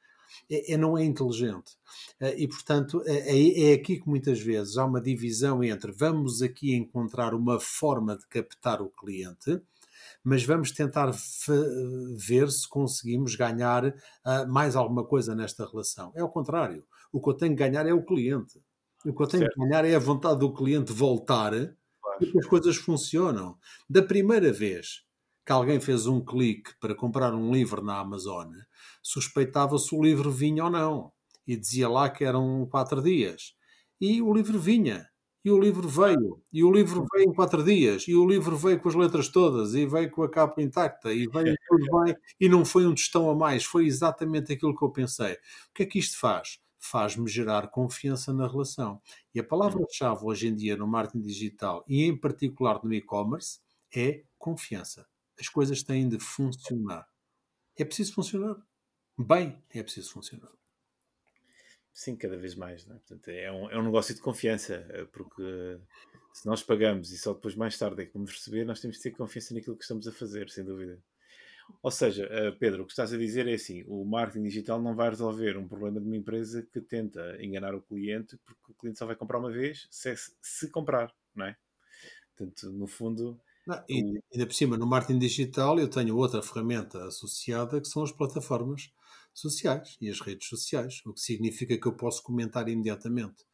é, 0.50 0.74
é, 0.74 0.76
não 0.76 0.96
é 0.96 1.04
inteligente. 1.04 1.76
Eh, 2.20 2.42
e, 2.42 2.48
portanto, 2.48 3.02
é, 3.06 3.36
é, 3.36 3.70
é 3.70 3.74
aqui 3.74 4.00
que 4.00 4.08
muitas 4.08 4.40
vezes 4.40 4.76
há 4.76 4.84
uma 4.84 5.00
divisão 5.00 5.62
entre 5.62 5.92
vamos 5.92 6.42
aqui 6.42 6.74
encontrar 6.74 7.34
uma 7.34 7.60
forma 7.60 8.16
de 8.16 8.26
captar 8.26 8.82
o 8.82 8.90
cliente, 8.90 9.60
mas 10.22 10.44
vamos 10.44 10.70
tentar 10.70 11.10
ver 12.16 12.50
se 12.50 12.68
conseguimos 12.68 13.36
ganhar 13.36 13.86
uh, 13.86 14.48
mais 14.48 14.74
alguma 14.74 15.04
coisa 15.04 15.34
nesta 15.34 15.66
relação. 15.66 16.12
É 16.14 16.24
o 16.24 16.28
contrário. 16.28 16.84
O 17.12 17.20
que 17.20 17.28
eu 17.28 17.34
tenho 17.34 17.52
que 17.52 17.62
ganhar 17.62 17.86
é 17.86 17.92
o 17.92 18.02
cliente. 18.02 18.58
O 19.04 19.12
que 19.12 19.22
eu 19.22 19.26
tenho 19.26 19.42
certo. 19.42 19.54
que 19.54 19.60
ganhar 19.60 19.84
é 19.84 19.94
a 19.94 19.98
vontade 19.98 20.40
do 20.40 20.52
cliente 20.52 20.92
voltar 20.92 21.50
claro. 21.50 21.76
e 22.20 22.26
que 22.26 22.38
as 22.38 22.46
coisas 22.46 22.76
funcionam. 22.76 23.58
Da 23.88 24.02
primeira 24.02 24.50
vez 24.50 25.04
que 25.44 25.52
alguém 25.52 25.78
fez 25.78 26.06
um 26.06 26.24
clique 26.24 26.72
para 26.80 26.94
comprar 26.94 27.34
um 27.34 27.52
livro 27.52 27.82
na 27.82 27.98
Amazon, 27.98 28.50
suspeitava 29.02 29.78
se 29.78 29.94
o 29.94 30.02
livro 30.02 30.30
vinha 30.30 30.64
ou 30.64 30.70
não. 30.70 31.12
E 31.46 31.56
dizia 31.56 31.88
lá 31.88 32.08
que 32.08 32.24
eram 32.24 32.66
quatro 32.70 33.02
dias. 33.02 33.54
E 34.00 34.20
o 34.22 34.32
livro 34.32 34.58
vinha. 34.58 35.08
E 35.44 35.50
o 35.50 35.60
livro 35.60 35.86
veio. 35.86 36.42
E 36.50 36.64
o 36.64 36.72
livro 36.72 37.06
veio 37.12 37.28
em 37.28 37.34
quatro 37.34 37.62
dias. 37.62 38.08
E 38.08 38.14
o 38.14 38.26
livro 38.26 38.56
veio 38.56 38.80
com 38.80 38.88
as 38.88 38.94
letras 38.94 39.28
todas. 39.28 39.74
E 39.74 39.84
veio 39.86 40.10
com 40.10 40.22
a 40.22 40.30
capa 40.30 40.62
intacta. 40.62 41.12
E 41.12 41.26
veio 41.28 41.54
tudo 41.68 42.04
bem. 42.04 42.16
E 42.40 42.48
não 42.48 42.64
foi 42.64 42.86
um 42.86 42.94
tostão 42.94 43.28
a 43.28 43.34
mais. 43.34 43.64
Foi 43.64 43.86
exatamente 43.86 44.52
aquilo 44.52 44.76
que 44.76 44.82
eu 44.82 44.90
pensei. 44.90 45.34
O 45.34 45.74
que 45.74 45.82
é 45.82 45.86
que 45.86 45.98
isto 45.98 46.18
faz? 46.18 46.58
Faz-me 46.78 47.28
gerar 47.28 47.68
confiança 47.68 48.32
na 48.32 48.48
relação. 48.48 49.00
E 49.34 49.40
a 49.40 49.44
palavra-chave 49.44 50.24
hoje 50.24 50.48
em 50.48 50.54
dia 50.54 50.76
no 50.76 50.86
marketing 50.86 51.22
digital 51.22 51.84
e 51.86 52.04
em 52.04 52.16
particular 52.16 52.82
no 52.82 52.92
e-commerce 52.94 53.58
é 53.94 54.24
confiança. 54.38 55.06
As 55.38 55.48
coisas 55.48 55.82
têm 55.82 56.08
de 56.08 56.18
funcionar. 56.18 57.06
É 57.76 57.84
preciso 57.84 58.14
funcionar 58.14 58.56
bem, 59.18 59.62
é 59.70 59.82
preciso 59.82 60.12
funcionar. 60.12 60.50
Sim, 61.92 62.16
cada 62.16 62.36
vez 62.36 62.54
mais. 62.54 62.82
É? 62.82 62.92
Portanto, 62.94 63.28
é, 63.28 63.52
um, 63.52 63.70
é 63.70 63.78
um 63.78 63.84
negócio 63.84 64.14
de 64.14 64.20
confiança, 64.20 64.84
eh, 64.90 65.04
porque 65.12 65.78
se 66.32 66.44
nós 66.46 66.62
pagamos 66.62 67.12
e 67.12 67.18
só 67.18 67.32
depois 67.32 67.54
mais 67.54 67.78
tarde 67.78 68.02
é 68.02 68.06
que 68.06 68.12
vamos 68.12 68.32
receber, 68.32 68.64
nós 68.64 68.80
temos 68.80 68.96
de 68.96 69.02
ter 69.04 69.12
confiança 69.12 69.54
naquilo 69.54 69.76
que 69.76 69.84
estamos 69.84 70.08
a 70.08 70.12
fazer, 70.12 70.50
sem 70.50 70.64
dúvida. 70.64 71.00
Ou 71.82 71.90
seja, 71.90 72.26
eh, 72.30 72.50
Pedro, 72.50 72.82
o 72.82 72.86
que 72.86 72.92
estás 72.92 73.12
a 73.12 73.16
dizer 73.16 73.46
é 73.46 73.54
assim: 73.54 73.84
o 73.86 74.04
marketing 74.04 74.42
digital 74.42 74.82
não 74.82 74.94
vai 74.94 75.10
resolver 75.10 75.56
um 75.56 75.68
problema 75.68 76.00
de 76.00 76.06
uma 76.06 76.16
empresa 76.16 76.62
que 76.62 76.80
tenta 76.80 77.36
enganar 77.40 77.74
o 77.74 77.82
cliente, 77.82 78.36
porque 78.44 78.72
o 78.72 78.74
cliente 78.74 78.98
só 78.98 79.06
vai 79.06 79.16
comprar 79.16 79.38
uma 79.38 79.50
vez 79.50 79.86
se, 79.90 80.14
se 80.42 80.68
comprar, 80.70 81.14
não 81.34 81.46
é? 81.46 81.56
Portanto, 82.36 82.72
no 82.72 82.86
fundo. 82.86 83.40
Não, 83.66 83.82
e, 83.88 84.02
o... 84.02 84.22
ainda 84.32 84.46
por 84.46 84.54
cima, 84.54 84.76
no 84.76 84.86
marketing 84.86 85.18
digital, 85.20 85.78
eu 85.78 85.88
tenho 85.88 86.16
outra 86.16 86.42
ferramenta 86.42 87.04
associada 87.04 87.80
que 87.80 87.88
são 87.88 88.02
as 88.02 88.12
plataformas 88.12 88.92
sociais 89.40 89.96
e 90.00 90.08
as 90.08 90.20
redes 90.20 90.48
sociais, 90.48 91.02
o 91.04 91.12
que 91.12 91.20
significa 91.20 91.78
que 91.78 91.86
eu 91.86 91.94
posso 91.94 92.22
comentar 92.22 92.68
imediatamente. 92.68 93.44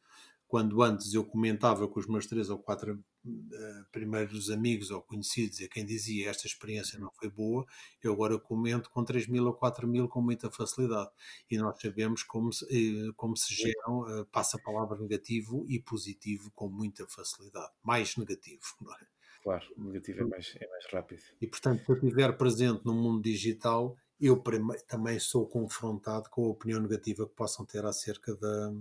Quando 0.47 0.81
antes 0.81 1.13
eu 1.13 1.23
comentava 1.23 1.87
com 1.87 1.99
os 1.99 2.07
meus 2.07 2.25
três 2.25 2.49
ou 2.49 2.59
quatro 2.59 3.01
uh, 3.25 3.85
primeiros 3.91 4.49
amigos 4.49 4.91
ou 4.91 5.01
conhecidos 5.01 5.59
e 5.59 5.65
a 5.65 5.69
quem 5.69 5.85
dizia 5.85 6.29
esta 6.29 6.47
experiência 6.47 6.99
não 6.99 7.09
foi 7.13 7.29
boa, 7.29 7.65
eu 8.03 8.13
agora 8.13 8.37
comento 8.37 8.89
com 8.89 9.03
3 9.03 9.27
mil 9.27 9.45
ou 9.45 9.53
4 9.53 9.87
mil 9.87 10.07
com 10.07 10.21
muita 10.21 10.49
facilidade. 10.51 11.09
E 11.49 11.57
nós 11.57 11.79
sabemos 11.79 12.23
como 12.23 12.51
se, 12.51 12.65
uh, 12.65 13.13
como 13.13 13.37
se 13.37 13.53
geram 13.53 14.01
uh, 14.01 14.25
passa-palavra 14.25 14.99
negativo 14.99 15.65
e 15.69 15.79
positivo 15.79 16.51
com 16.51 16.67
muita 16.67 17.07
facilidade. 17.07 17.71
Mais 17.83 18.17
negativo, 18.17 18.61
não 18.81 18.93
é? 18.93 19.07
Claro, 19.43 19.65
o 19.75 19.83
negativo 19.85 20.21
é 20.21 20.25
mais, 20.25 20.55
é 20.59 20.67
mais 20.67 20.85
rápido. 20.91 21.23
E 21.41 21.47
portanto, 21.47 21.83
se 21.83 21.91
eu 21.91 21.95
estiver 21.95 22.37
presente 22.37 22.85
no 22.85 22.93
mundo 22.93 23.23
digital, 23.23 23.97
eu 24.21 24.41
também 24.87 25.19
sou 25.19 25.47
confrontado 25.47 26.29
com 26.29 26.45
a 26.45 26.49
opinião 26.49 26.79
negativa 26.79 27.27
que 27.27 27.33
possam 27.33 27.65
ter 27.65 27.83
acerca 27.83 28.35
da, 28.35 28.71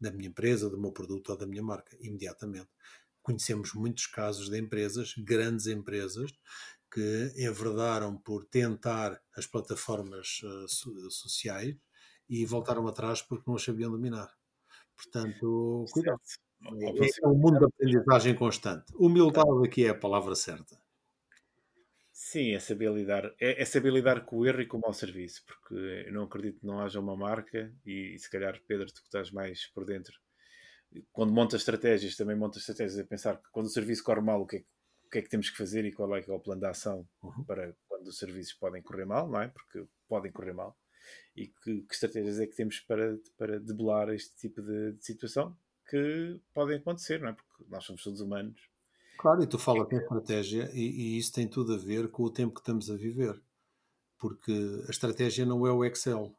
da 0.00 0.10
minha 0.10 0.28
empresa, 0.28 0.68
do 0.68 0.76
meu 0.76 0.90
produto 0.90 1.30
ou 1.30 1.38
da 1.38 1.46
minha 1.46 1.62
marca, 1.62 1.96
imediatamente. 2.00 2.68
Conhecemos 3.22 3.72
muitos 3.74 4.06
casos 4.08 4.50
de 4.50 4.58
empresas, 4.58 5.14
grandes 5.16 5.68
empresas, 5.68 6.32
que 6.92 7.32
enverdaram 7.36 8.18
por 8.18 8.44
tentar 8.44 9.22
as 9.36 9.46
plataformas 9.46 10.40
uh, 10.42 11.10
sociais 11.10 11.76
e 12.28 12.44
voltaram 12.44 12.86
atrás 12.88 13.22
porque 13.22 13.44
não 13.46 13.54
as 13.54 13.62
sabiam 13.62 13.90
dominar. 13.90 14.30
Portanto, 14.96 15.86
cuidado. 15.92 16.20
É, 16.64 17.24
é 17.24 17.28
um 17.28 17.34
mundo 17.34 17.58
de 17.58 17.64
aprendizagem 17.64 18.34
constante. 18.34 18.92
Humildade 18.94 19.66
aqui 19.66 19.84
é 19.84 19.90
a 19.90 19.94
palavra 19.94 20.34
certa. 20.34 20.81
Sim, 22.32 22.54
é 22.54 22.60
saber 22.60 22.90
lidar, 22.90 23.26
é, 23.38 23.60
é, 23.60 23.64
saber 23.66 23.92
lidar 23.92 24.24
com 24.24 24.38
o 24.38 24.46
erro 24.46 24.62
e 24.62 24.66
com 24.66 24.78
o 24.78 24.80
mau 24.80 24.94
serviço, 24.94 25.44
porque 25.44 25.74
eu 25.74 26.12
não 26.14 26.22
acredito 26.22 26.60
que 26.60 26.66
não 26.66 26.80
haja 26.80 26.98
uma 26.98 27.14
marca, 27.14 27.70
e, 27.84 28.14
e 28.14 28.18
se 28.18 28.30
calhar, 28.30 28.58
Pedro, 28.66 28.86
tu 28.86 29.02
que 29.02 29.08
estás 29.08 29.30
mais 29.30 29.66
por 29.66 29.84
dentro, 29.84 30.18
quando 31.12 31.30
montas 31.30 31.60
estratégias, 31.60 32.16
também 32.16 32.34
montas 32.34 32.62
estratégias 32.62 32.98
a 32.98 33.04
pensar 33.04 33.36
que 33.36 33.50
quando 33.52 33.66
o 33.66 33.68
serviço 33.68 34.02
corre 34.02 34.22
mal, 34.22 34.40
o 34.40 34.46
que 34.46 34.56
é, 34.56 34.64
o 35.04 35.10
que, 35.10 35.18
é 35.18 35.22
que 35.22 35.28
temos 35.28 35.50
que 35.50 35.58
fazer 35.58 35.84
e 35.84 35.92
qual 35.92 36.16
é, 36.16 36.22
que 36.22 36.30
é 36.30 36.32
o 36.32 36.40
plano 36.40 36.62
de 36.62 36.68
ação 36.68 37.06
uhum. 37.22 37.44
para 37.44 37.76
quando 37.86 38.06
os 38.06 38.16
serviços 38.16 38.54
podem 38.54 38.80
correr 38.80 39.04
mal, 39.04 39.28
não 39.28 39.42
é? 39.42 39.48
Porque 39.48 39.86
podem 40.08 40.32
correr 40.32 40.54
mal. 40.54 40.74
E 41.36 41.48
que, 41.48 41.82
que 41.82 41.92
estratégias 41.92 42.40
é 42.40 42.46
que 42.46 42.56
temos 42.56 42.80
para, 42.80 43.14
para 43.36 43.60
debelar 43.60 44.08
este 44.08 44.34
tipo 44.36 44.62
de, 44.62 44.92
de 44.94 45.04
situação 45.04 45.54
que 45.86 46.40
podem 46.54 46.78
acontecer, 46.78 47.20
não 47.20 47.28
é? 47.28 47.34
Porque 47.34 47.64
nós 47.68 47.84
somos 47.84 48.02
todos 48.02 48.22
humanos 48.22 48.71
Claro, 49.22 49.40
e 49.40 49.46
tu 49.46 49.56
falas 49.56 49.86
em 49.92 49.98
estratégia 49.98 50.68
e, 50.74 50.80
e, 50.80 51.16
isso 51.16 51.32
tem 51.32 51.46
tudo 51.46 51.74
a 51.74 51.76
ver 51.76 52.10
com 52.10 52.24
o 52.24 52.30
tempo 52.30 52.54
que 52.54 52.60
estamos 52.60 52.90
a 52.90 52.96
viver. 52.96 53.40
Porque 54.18 54.52
a 54.88 54.90
estratégia 54.90 55.46
não 55.46 55.64
é 55.64 55.70
o 55.70 55.84
Excel. 55.84 56.34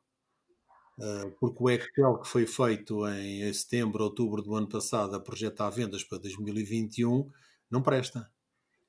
porque 1.39 1.63
o 1.63 1.69
Excel 1.69 2.17
que 2.17 2.27
foi 2.27 2.45
feito 2.45 3.07
em 3.07 3.53
setembro, 3.53 4.03
outubro 4.03 4.41
do 4.41 4.53
ano 4.53 4.67
passado 4.67 5.15
a 5.15 5.19
projetar 5.21 5.69
vendas 5.69 6.03
para 6.03 6.17
2021 6.17 7.31
não 7.71 7.81
presta, 7.81 8.29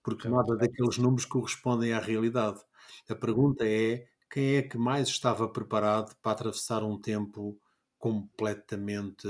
porque 0.03 0.29
nada 0.29 0.57
daqueles 0.57 0.99
números 0.99 1.25
correspondem 1.25 1.93
à 1.93 2.01
realidade. 2.01 2.61
A 3.09 3.15
pergunta 3.15 3.65
é 3.65 4.09
quem 4.29 4.57
é 4.57 4.63
que 4.63 4.77
mais 4.77 5.07
estava 5.07 5.49
preparado 5.49 6.17
para 6.17 6.33
atravessar 6.33 6.83
um 6.83 7.01
tempo 7.01 7.57
completamente 7.97 9.29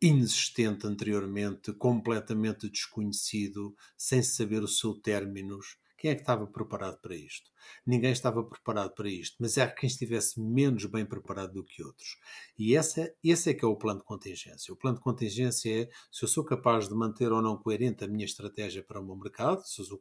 inexistente 0.00 0.86
anteriormente, 0.86 1.72
completamente 1.72 2.68
desconhecido, 2.68 3.74
sem 3.96 4.22
saber 4.22 4.62
o 4.62 4.68
seu 4.68 4.94
términos. 4.94 5.76
Quem 5.96 6.10
é 6.10 6.14
que 6.16 6.22
estava 6.22 6.46
preparado 6.48 7.00
para 7.00 7.14
isto? 7.14 7.48
Ninguém 7.86 8.10
estava 8.10 8.42
preparado 8.42 8.92
para 8.92 9.08
isto, 9.08 9.36
mas 9.38 9.56
há 9.56 9.68
quem 9.68 9.86
estivesse 9.86 10.40
menos 10.40 10.84
bem 10.86 11.06
preparado 11.06 11.52
do 11.52 11.64
que 11.64 11.80
outros. 11.80 12.18
E 12.58 12.74
esse, 12.74 13.14
esse 13.22 13.50
é 13.50 13.54
que 13.54 13.64
é 13.64 13.68
o 13.68 13.76
plano 13.76 14.00
de 14.00 14.04
contingência. 14.04 14.74
O 14.74 14.76
plano 14.76 14.96
de 14.96 15.02
contingência 15.04 15.82
é 15.82 15.88
se 16.10 16.24
eu 16.24 16.28
sou 16.28 16.44
capaz 16.44 16.88
de 16.88 16.94
manter 16.96 17.30
ou 17.30 17.40
não 17.40 17.56
coerente 17.56 18.02
a 18.02 18.08
minha 18.08 18.24
estratégia 18.24 18.82
para 18.82 19.00
o 19.00 19.04
meu 19.04 19.14
mercado, 19.14 19.62
se 19.64 19.80
eu 19.80 19.96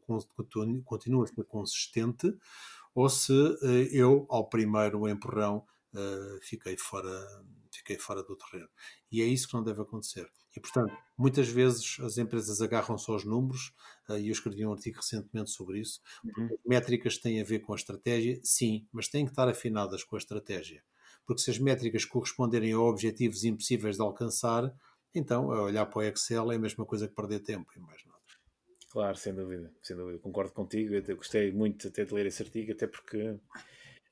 continuo 0.83 1.23
a 1.23 1.27
ser 1.27 1.43
consistente, 1.45 2.35
ou 2.95 3.07
se 3.07 3.31
uh, 3.31 3.87
eu, 3.91 4.25
ao 4.27 4.49
primeiro 4.49 5.07
empurrão, 5.07 5.63
uh, 5.93 6.39
fiquei 6.41 6.75
fora 6.77 7.11
fiquei 7.81 7.97
fora 7.97 8.23
do 8.23 8.35
terreno. 8.35 8.69
E 9.11 9.21
é 9.21 9.25
isso 9.25 9.47
que 9.47 9.53
não 9.53 9.63
deve 9.63 9.81
acontecer. 9.81 10.27
E, 10.55 10.59
portanto, 10.59 10.93
muitas 11.17 11.47
vezes 11.47 11.97
as 12.01 12.17
empresas 12.17 12.61
agarram-se 12.61 13.09
aos 13.09 13.25
números, 13.25 13.73
uh, 14.09 14.17
e 14.17 14.27
eu 14.27 14.31
escrevi 14.31 14.65
um 14.65 14.71
artigo 14.71 14.97
recentemente 14.97 15.51
sobre 15.51 15.79
isso. 15.79 16.01
Uhum. 16.23 16.49
Métricas 16.65 17.17
têm 17.17 17.41
a 17.41 17.43
ver 17.43 17.59
com 17.59 17.73
a 17.73 17.75
estratégia, 17.75 18.39
sim, 18.43 18.87
mas 18.91 19.07
têm 19.07 19.25
que 19.25 19.31
estar 19.31 19.47
afinadas 19.47 20.03
com 20.03 20.15
a 20.15 20.19
estratégia. 20.19 20.83
Porque 21.25 21.41
se 21.41 21.51
as 21.51 21.59
métricas 21.59 22.05
corresponderem 22.05 22.73
a 22.73 22.79
objetivos 22.79 23.43
impossíveis 23.43 23.95
de 23.95 24.01
alcançar, 24.01 24.73
então 25.13 25.47
olhar 25.47 25.85
para 25.85 25.99
o 25.99 26.03
Excel 26.03 26.51
é 26.51 26.55
a 26.55 26.59
mesma 26.59 26.85
coisa 26.85 27.07
que 27.07 27.15
perder 27.15 27.39
tempo 27.41 27.71
e 27.75 27.79
mais 27.79 28.03
nada. 28.05 28.19
Claro, 28.89 29.15
sem 29.15 29.33
dúvida, 29.33 29.71
sem 29.81 29.95
dúvida. 29.95 30.19
Concordo 30.19 30.51
contigo. 30.51 30.93
Eu 30.93 31.15
gostei 31.15 31.51
muito 31.51 31.87
até 31.87 32.03
de 32.03 32.13
ler 32.13 32.25
esse 32.25 32.43
artigo, 32.43 32.73
até 32.73 32.87
porque 32.87 33.37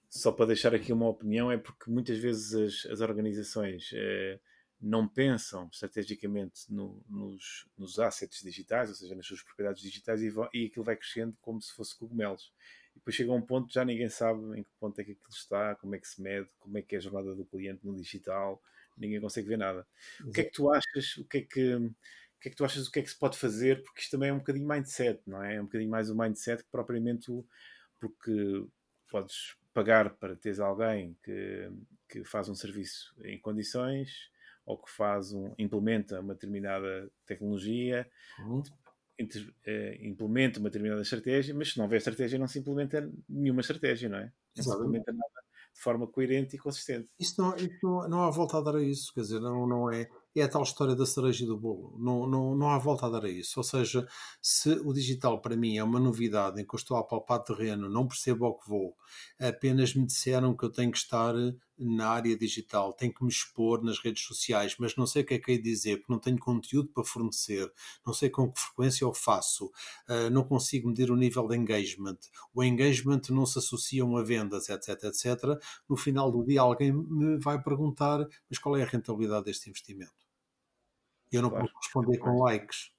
só 0.09 0.31
para 0.31 0.47
deixar 0.47 0.73
aqui 0.73 0.91
uma 0.91 1.07
opinião, 1.07 1.51
é 1.51 1.57
porque 1.57 1.89
muitas 1.89 2.17
vezes 2.17 2.53
as, 2.85 2.91
as 2.91 3.01
organizações 3.01 3.91
eh, 3.93 4.39
não 4.81 5.07
pensam 5.07 5.69
estrategicamente 5.71 6.71
no, 6.73 7.03
nos, 7.07 7.67
nos 7.77 7.99
assets 7.99 8.41
digitais, 8.41 8.89
ou 8.89 8.95
seja, 8.95 9.13
nas 9.13 9.25
suas 9.25 9.43
propriedades 9.43 9.81
digitais, 9.81 10.21
e, 10.21 10.33
e 10.53 10.65
aquilo 10.65 10.85
vai 10.85 10.95
crescendo 10.95 11.37
como 11.41 11.61
se 11.61 11.73
fosse 11.73 11.95
cogumelos. 11.97 12.51
E 12.95 12.99
depois 12.99 13.15
chega 13.15 13.31
a 13.31 13.35
um 13.35 13.41
ponto 13.41 13.71
já 13.71 13.85
ninguém 13.85 14.09
sabe 14.09 14.41
em 14.57 14.63
que 14.63 14.69
ponto 14.79 14.99
é 14.99 15.03
que 15.03 15.11
aquilo 15.11 15.29
está, 15.29 15.75
como 15.75 15.95
é 15.95 15.99
que 15.99 16.07
se 16.07 16.21
mede, 16.21 16.49
como 16.59 16.77
é 16.77 16.81
que 16.81 16.95
é 16.95 16.97
a 16.97 17.01
jornada 17.01 17.35
do 17.35 17.45
cliente 17.45 17.85
no 17.85 17.95
digital, 17.95 18.61
ninguém 18.97 19.21
consegue 19.21 19.47
ver 19.47 19.57
nada. 19.57 19.85
Exato. 20.15 20.29
O 20.29 20.33
que 20.33 20.41
é 20.41 20.43
que 20.45 20.51
tu 20.51 20.71
achas? 20.71 21.17
O 21.17 21.25
que 21.25 21.37
é 21.37 21.41
que, 21.41 21.75
o 21.75 21.93
que 22.41 22.47
é 22.47 22.51
que 22.51 22.55
tu 22.55 22.65
achas? 22.65 22.87
O 22.87 22.91
que 22.91 22.99
é 22.99 23.03
que 23.03 23.09
se 23.09 23.19
pode 23.19 23.37
fazer? 23.37 23.83
Porque 23.83 24.01
isto 24.01 24.11
também 24.11 24.29
é 24.29 24.33
um 24.33 24.39
bocadinho 24.39 24.67
mindset, 24.67 25.21
não 25.27 25.43
é? 25.43 25.55
É 25.55 25.61
um 25.61 25.65
bocadinho 25.65 25.91
mais 25.91 26.09
o 26.09 26.17
mindset 26.17 26.63
que 26.63 26.71
propriamente 26.71 27.31
o, 27.31 27.45
porque 27.99 28.65
podes 29.09 29.55
pagar 29.73 30.11
para 30.15 30.35
teres 30.35 30.59
alguém 30.59 31.17
que, 31.23 31.71
que 32.07 32.23
faz 32.23 32.49
um 32.49 32.55
serviço 32.55 33.13
em 33.23 33.39
condições 33.39 34.31
ou 34.65 34.77
que 34.77 34.91
faz 34.91 35.33
um, 35.33 35.53
implementa 35.57 36.19
uma 36.19 36.33
determinada 36.33 37.11
tecnologia, 37.25 38.07
uhum. 38.39 38.61
inter, 39.17 39.51
eh, 39.65 39.97
implementa 40.01 40.59
uma 40.59 40.69
determinada 40.69 41.01
estratégia, 41.01 41.55
mas 41.55 41.71
se 41.71 41.77
não 41.77 41.85
houver 41.85 41.97
estratégia 41.97 42.37
não 42.37 42.47
se 42.47 42.59
implementa 42.59 43.11
nenhuma 43.27 43.61
estratégia, 43.61 44.09
não 44.09 44.19
é? 44.19 44.31
Não 44.55 44.63
se 44.63 44.69
implementa 44.69 45.11
nada 45.11 45.43
de 45.73 45.81
forma 45.81 46.05
coerente 46.05 46.55
e 46.55 46.59
consistente. 46.59 47.09
Isso 47.19 47.41
não, 47.41 47.55
isso 47.55 47.79
não, 47.81 48.09
não 48.09 48.23
há 48.23 48.29
volta 48.29 48.57
a 48.57 48.61
dar 48.61 48.75
a 48.75 48.83
isso, 48.83 49.13
quer 49.13 49.21
dizer, 49.21 49.39
não, 49.39 49.65
não 49.65 49.91
é 49.91 50.07
é 50.35 50.43
a 50.43 50.49
tal 50.49 50.63
história 50.63 50.95
da 50.95 51.05
cereja 51.05 51.45
do 51.45 51.57
bolo. 51.57 51.97
Não, 51.99 52.27
não, 52.27 52.55
não 52.55 52.69
há 52.69 52.77
volta 52.77 53.05
a 53.05 53.09
dar 53.09 53.25
a 53.25 53.29
isso. 53.29 53.59
Ou 53.59 53.63
seja, 53.63 54.07
se 54.41 54.71
o 54.85 54.93
digital 54.93 55.41
para 55.41 55.55
mim 55.55 55.77
é 55.77 55.83
uma 55.83 55.99
novidade 55.99 56.61
em 56.61 56.65
que 56.65 56.75
eu 56.75 56.77
estou 56.77 56.97
a 56.97 57.03
palpar 57.03 57.43
terreno, 57.43 57.89
não 57.89 58.07
percebo 58.07 58.45
ao 58.45 58.57
que 58.57 58.67
vou, 58.67 58.95
apenas 59.39 59.93
me 59.95 60.05
disseram 60.05 60.55
que 60.55 60.65
eu 60.65 60.71
tenho 60.71 60.91
que 60.91 60.97
estar 60.97 61.33
na 61.79 62.09
área 62.09 62.37
digital, 62.37 62.93
tenho 62.93 63.13
que 63.13 63.23
me 63.23 63.29
expor 63.29 63.83
nas 63.83 63.99
redes 63.99 64.23
sociais, 64.23 64.75
mas 64.77 64.95
não 64.95 65.07
sei 65.07 65.21
o 65.21 65.25
que 65.25 65.35
é 65.35 65.39
que 65.39 65.51
hei 65.51 65.57
de 65.57 65.63
dizer, 65.63 65.97
porque 65.97 66.11
não 66.11 66.19
tenho 66.19 66.37
conteúdo 66.37 66.89
para 66.89 67.03
fornecer, 67.03 67.71
não 68.05 68.13
sei 68.13 68.29
com 68.29 68.51
que 68.51 68.59
frequência 68.59 69.05
eu 69.05 69.13
faço, 69.13 69.65
uh, 69.65 70.29
não 70.31 70.43
consigo 70.43 70.89
medir 70.89 71.09
o 71.11 71.15
nível 71.15 71.47
de 71.47 71.55
engagement, 71.55 72.17
o 72.53 72.63
engagement 72.63 73.21
não 73.29 73.45
se 73.45 73.59
associa 73.59 74.03
a 74.03 74.23
vendas, 74.23 74.69
etc, 74.69 75.03
etc. 75.03 75.59
No 75.87 75.95
final 75.95 76.31
do 76.31 76.43
dia 76.43 76.61
alguém 76.61 76.91
me 76.91 77.37
vai 77.37 77.61
perguntar, 77.61 78.27
mas 78.49 78.59
qual 78.59 78.75
é 78.75 78.83
a 78.83 78.85
rentabilidade 78.85 79.45
deste 79.45 79.69
investimento? 79.69 80.27
Eu 81.31 81.41
não 81.41 81.49
claro. 81.49 81.65
posso 81.65 81.77
responder 81.77 82.17
com 82.17 82.41
likes, 82.43 82.91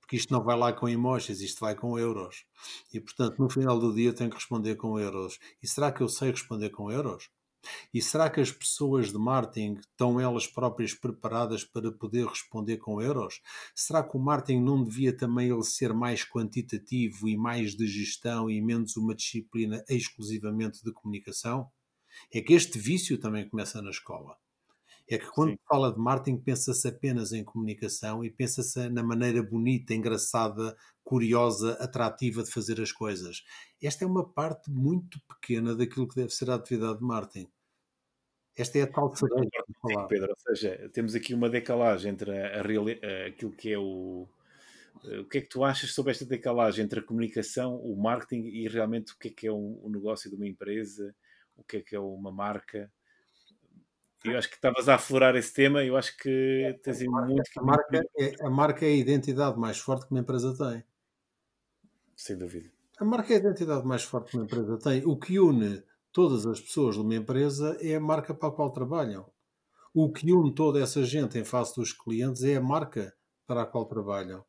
porque 0.00 0.16
isto 0.16 0.32
não 0.32 0.42
vai 0.42 0.56
lá 0.56 0.72
com 0.72 0.88
emojis, 0.88 1.42
isto 1.42 1.60
vai 1.60 1.74
com 1.74 1.98
euros. 1.98 2.46
E 2.92 2.98
portanto, 2.98 3.38
no 3.38 3.50
final 3.50 3.78
do 3.78 3.92
dia, 3.92 4.08
eu 4.08 4.14
tenho 4.14 4.30
que 4.30 4.36
responder 4.36 4.74
com 4.76 4.98
euros. 4.98 5.38
E 5.62 5.68
será 5.68 5.92
que 5.92 6.00
eu 6.00 6.08
sei 6.08 6.30
responder 6.30 6.70
com 6.70 6.90
euros? 6.90 7.30
E 7.92 8.00
será 8.00 8.30
que 8.30 8.40
as 8.40 8.52
pessoas 8.52 9.12
de 9.12 9.18
marketing 9.18 9.74
estão 9.80 10.20
elas 10.20 10.46
próprias 10.46 10.94
preparadas 10.94 11.64
para 11.64 11.90
poder 11.92 12.26
responder 12.26 12.78
com 12.78 13.00
euros? 13.00 13.40
Será 13.74 14.02
que 14.02 14.16
o 14.16 14.20
marketing 14.20 14.62
não 14.62 14.82
devia 14.82 15.16
também 15.16 15.50
ele 15.50 15.64
ser 15.64 15.92
mais 15.92 16.24
quantitativo 16.24 17.28
e 17.28 17.36
mais 17.36 17.74
de 17.74 17.86
gestão 17.86 18.50
e 18.50 18.60
menos 18.60 18.96
uma 18.96 19.14
disciplina 19.14 19.84
exclusivamente 19.88 20.82
de 20.84 20.92
comunicação? 20.92 21.70
É 22.32 22.40
que 22.40 22.54
este 22.54 22.78
vício 22.78 23.18
também 23.18 23.48
começa 23.48 23.80
na 23.82 23.90
escola. 23.90 24.36
É 25.10 25.16
que 25.16 25.26
quando 25.30 25.52
Sim. 25.52 25.58
fala 25.66 25.90
de 25.90 25.98
marketing 25.98 26.38
pensa-se 26.38 26.86
apenas 26.86 27.32
em 27.32 27.42
comunicação 27.42 28.22
e 28.22 28.30
pensa-se 28.30 28.90
na 28.90 29.02
maneira 29.02 29.42
bonita, 29.42 29.94
engraçada, 29.94 30.76
curiosa, 31.02 31.72
atrativa 31.80 32.42
de 32.42 32.50
fazer 32.50 32.78
as 32.78 32.92
coisas. 32.92 33.42
Esta 33.82 34.04
é 34.04 34.06
uma 34.06 34.28
parte 34.28 34.70
muito 34.70 35.18
pequena 35.26 35.74
daquilo 35.74 36.06
que 36.06 36.16
deve 36.16 36.30
ser 36.30 36.50
a 36.50 36.56
atividade 36.56 36.98
de 36.98 37.04
marketing. 37.04 37.48
Esta 38.54 38.78
é 38.78 38.82
a 38.82 38.86
tal 38.86 39.14
cereja. 39.14 39.48
Pedro, 40.08 40.30
ou 40.30 40.54
seja, 40.54 40.90
temos 40.92 41.14
aqui 41.14 41.32
uma 41.32 41.48
decalagem 41.48 42.12
entre 42.12 42.30
a, 42.30 42.60
a, 42.60 43.26
aquilo 43.28 43.52
que 43.52 43.72
é 43.72 43.78
o. 43.78 44.28
O 45.04 45.24
que 45.26 45.38
é 45.38 45.40
que 45.40 45.48
tu 45.48 45.62
achas 45.62 45.94
sobre 45.94 46.10
esta 46.10 46.26
decalagem 46.26 46.84
entre 46.84 46.98
a 46.98 47.02
comunicação, 47.02 47.76
o 47.76 47.96
marketing 47.96 48.48
e 48.48 48.66
realmente 48.66 49.12
o 49.12 49.16
que 49.16 49.28
é 49.28 49.30
que 49.30 49.46
é 49.46 49.52
o, 49.52 49.78
o 49.80 49.88
negócio 49.88 50.28
de 50.28 50.34
uma 50.34 50.46
empresa, 50.46 51.14
o 51.56 51.62
que 51.62 51.76
é 51.76 51.80
que 51.80 51.94
é 51.94 52.00
uma 52.00 52.32
marca? 52.32 52.92
Eu 54.24 54.36
acho 54.36 54.48
que 54.48 54.56
estavas 54.56 54.88
a 54.88 54.96
aflorar 54.96 55.36
esse 55.36 55.52
tema 55.52 55.82
e 55.84 55.88
eu 55.88 55.96
acho 55.96 56.16
que 56.16 56.78
tens 56.82 57.00
a 57.02 57.10
marca, 57.10 57.28
muito. 57.28 57.50
A 57.56 57.62
marca, 57.62 58.08
é, 58.18 58.46
a 58.46 58.50
marca 58.50 58.84
é 58.84 58.88
a 58.88 58.96
identidade 58.96 59.58
mais 59.58 59.78
forte 59.78 60.06
que 60.06 60.10
uma 60.10 60.20
empresa 60.20 60.56
tem. 60.56 60.84
Sem 62.16 62.36
dúvida. 62.36 62.70
A 62.98 63.04
marca 63.04 63.32
é 63.32 63.36
a 63.36 63.38
identidade 63.38 63.86
mais 63.86 64.02
forte 64.02 64.32
que 64.32 64.36
uma 64.36 64.44
empresa 64.44 64.76
tem. 64.78 65.04
O 65.06 65.16
que 65.16 65.38
une 65.38 65.84
todas 66.12 66.44
as 66.46 66.60
pessoas 66.60 66.96
de 66.96 67.00
uma 67.00 67.14
empresa 67.14 67.78
é 67.80 67.94
a 67.94 68.00
marca 68.00 68.34
para 68.34 68.48
a 68.48 68.52
qual 68.52 68.72
trabalham. 68.72 69.30
O 69.94 70.12
que 70.12 70.32
une 70.32 70.52
toda 70.52 70.80
essa 70.80 71.04
gente 71.04 71.38
em 71.38 71.44
face 71.44 71.76
dos 71.76 71.92
clientes 71.92 72.42
é 72.42 72.56
a 72.56 72.60
marca 72.60 73.14
para 73.46 73.62
a 73.62 73.66
qual 73.66 73.86
trabalham. 73.86 74.44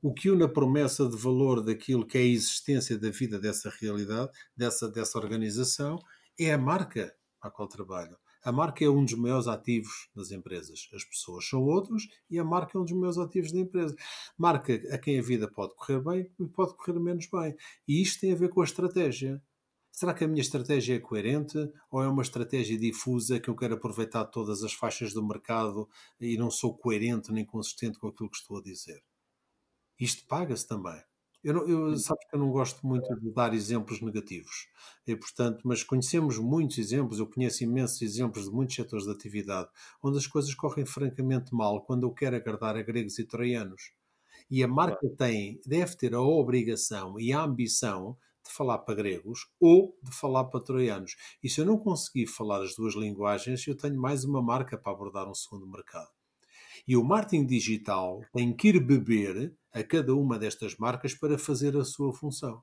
O 0.00 0.14
que 0.14 0.30
une 0.30 0.44
a 0.44 0.48
promessa 0.48 1.08
de 1.08 1.16
valor 1.16 1.60
daquilo 1.62 2.06
que 2.06 2.18
é 2.18 2.20
a 2.20 2.24
existência 2.24 2.98
da 2.98 3.10
vida 3.10 3.38
dessa 3.38 3.68
realidade, 3.80 4.30
dessa, 4.56 4.88
dessa 4.88 5.18
organização, 5.18 5.98
é 6.38 6.52
a 6.52 6.58
marca 6.58 7.14
para 7.40 7.50
a 7.50 7.52
qual 7.52 7.68
trabalham. 7.68 8.16
A 8.44 8.50
marca 8.50 8.84
é 8.84 8.88
um 8.88 9.04
dos 9.04 9.14
maiores 9.14 9.46
ativos 9.46 10.08
das 10.14 10.32
empresas. 10.32 10.88
As 10.92 11.04
pessoas 11.04 11.48
são 11.48 11.62
outros 11.62 12.08
e 12.28 12.38
a 12.38 12.44
marca 12.44 12.76
é 12.76 12.80
um 12.80 12.84
dos 12.84 12.92
maiores 12.92 13.18
ativos 13.18 13.52
da 13.52 13.60
empresa. 13.60 13.94
Marca 14.36 14.74
a 14.92 14.98
quem 14.98 15.18
a 15.18 15.22
vida 15.22 15.48
pode 15.48 15.74
correr 15.76 16.00
bem 16.00 16.30
e 16.40 16.46
pode 16.46 16.74
correr 16.76 16.98
menos 16.98 17.28
bem. 17.30 17.54
E 17.86 18.02
isto 18.02 18.20
tem 18.20 18.32
a 18.32 18.36
ver 18.36 18.48
com 18.48 18.60
a 18.60 18.64
estratégia. 18.64 19.40
Será 19.92 20.12
que 20.12 20.24
a 20.24 20.28
minha 20.28 20.40
estratégia 20.40 20.96
é 20.96 20.98
coerente 20.98 21.56
ou 21.90 22.02
é 22.02 22.08
uma 22.08 22.22
estratégia 22.22 22.78
difusa 22.78 23.38
que 23.38 23.48
eu 23.48 23.54
quero 23.54 23.74
aproveitar 23.74 24.24
todas 24.24 24.64
as 24.64 24.72
faixas 24.72 25.12
do 25.12 25.24
mercado 25.24 25.88
e 26.18 26.36
não 26.36 26.50
sou 26.50 26.76
coerente 26.76 27.30
nem 27.30 27.44
consistente 27.44 27.98
com 27.98 28.08
aquilo 28.08 28.30
que 28.30 28.38
estou 28.38 28.58
a 28.58 28.62
dizer? 28.62 29.04
Isto 30.00 30.26
paga-se 30.26 30.66
também. 30.66 31.00
Eu, 31.42 31.54
não, 31.54 31.66
eu 31.66 31.96
sabes 31.96 32.24
que 32.28 32.36
eu 32.36 32.38
não 32.38 32.50
gosto 32.50 32.86
muito 32.86 33.14
de 33.18 33.30
dar 33.32 33.52
exemplos 33.52 34.00
negativos. 34.00 34.68
E, 35.06 35.16
portanto, 35.16 35.62
mas 35.64 35.82
conhecemos 35.82 36.38
muitos 36.38 36.78
exemplos, 36.78 37.18
eu 37.18 37.26
conheço 37.26 37.64
imensos 37.64 38.00
exemplos 38.00 38.44
de 38.44 38.50
muitos 38.50 38.76
setores 38.76 39.04
de 39.04 39.10
atividade 39.10 39.68
onde 40.02 40.18
as 40.18 40.26
coisas 40.26 40.54
correm 40.54 40.86
francamente 40.86 41.52
mal 41.54 41.82
quando 41.82 42.04
eu 42.06 42.12
quero 42.12 42.36
agradar 42.36 42.76
a 42.76 42.82
gregos 42.82 43.18
e 43.18 43.24
troianos. 43.24 43.92
E 44.50 44.62
a 44.62 44.68
marca 44.68 45.08
tem, 45.16 45.60
deve 45.66 45.96
ter 45.96 46.14
a 46.14 46.20
obrigação 46.20 47.18
e 47.18 47.32
a 47.32 47.42
ambição 47.42 48.16
de 48.44 48.52
falar 48.52 48.78
para 48.78 48.94
gregos 48.94 49.48
ou 49.60 49.96
de 50.02 50.12
falar 50.14 50.44
para 50.44 50.60
troianos. 50.60 51.16
E 51.42 51.48
se 51.48 51.60
eu 51.60 51.64
não 51.64 51.78
conseguir 51.78 52.26
falar 52.26 52.62
as 52.62 52.74
duas 52.74 52.94
linguagens, 52.94 53.66
eu 53.66 53.76
tenho 53.76 54.00
mais 54.00 54.24
uma 54.24 54.42
marca 54.42 54.76
para 54.76 54.92
abordar 54.92 55.28
um 55.28 55.34
segundo 55.34 55.66
mercado. 55.66 56.10
E 56.86 56.96
o 56.96 57.04
marketing 57.04 57.46
digital 57.46 58.20
tem 58.32 58.54
que 58.54 58.68
ir 58.68 58.80
beber 58.84 59.54
a 59.72 59.82
cada 59.82 60.14
uma 60.14 60.38
destas 60.38 60.76
marcas 60.76 61.14
para 61.14 61.38
fazer 61.38 61.76
a 61.76 61.84
sua 61.84 62.12
função. 62.12 62.62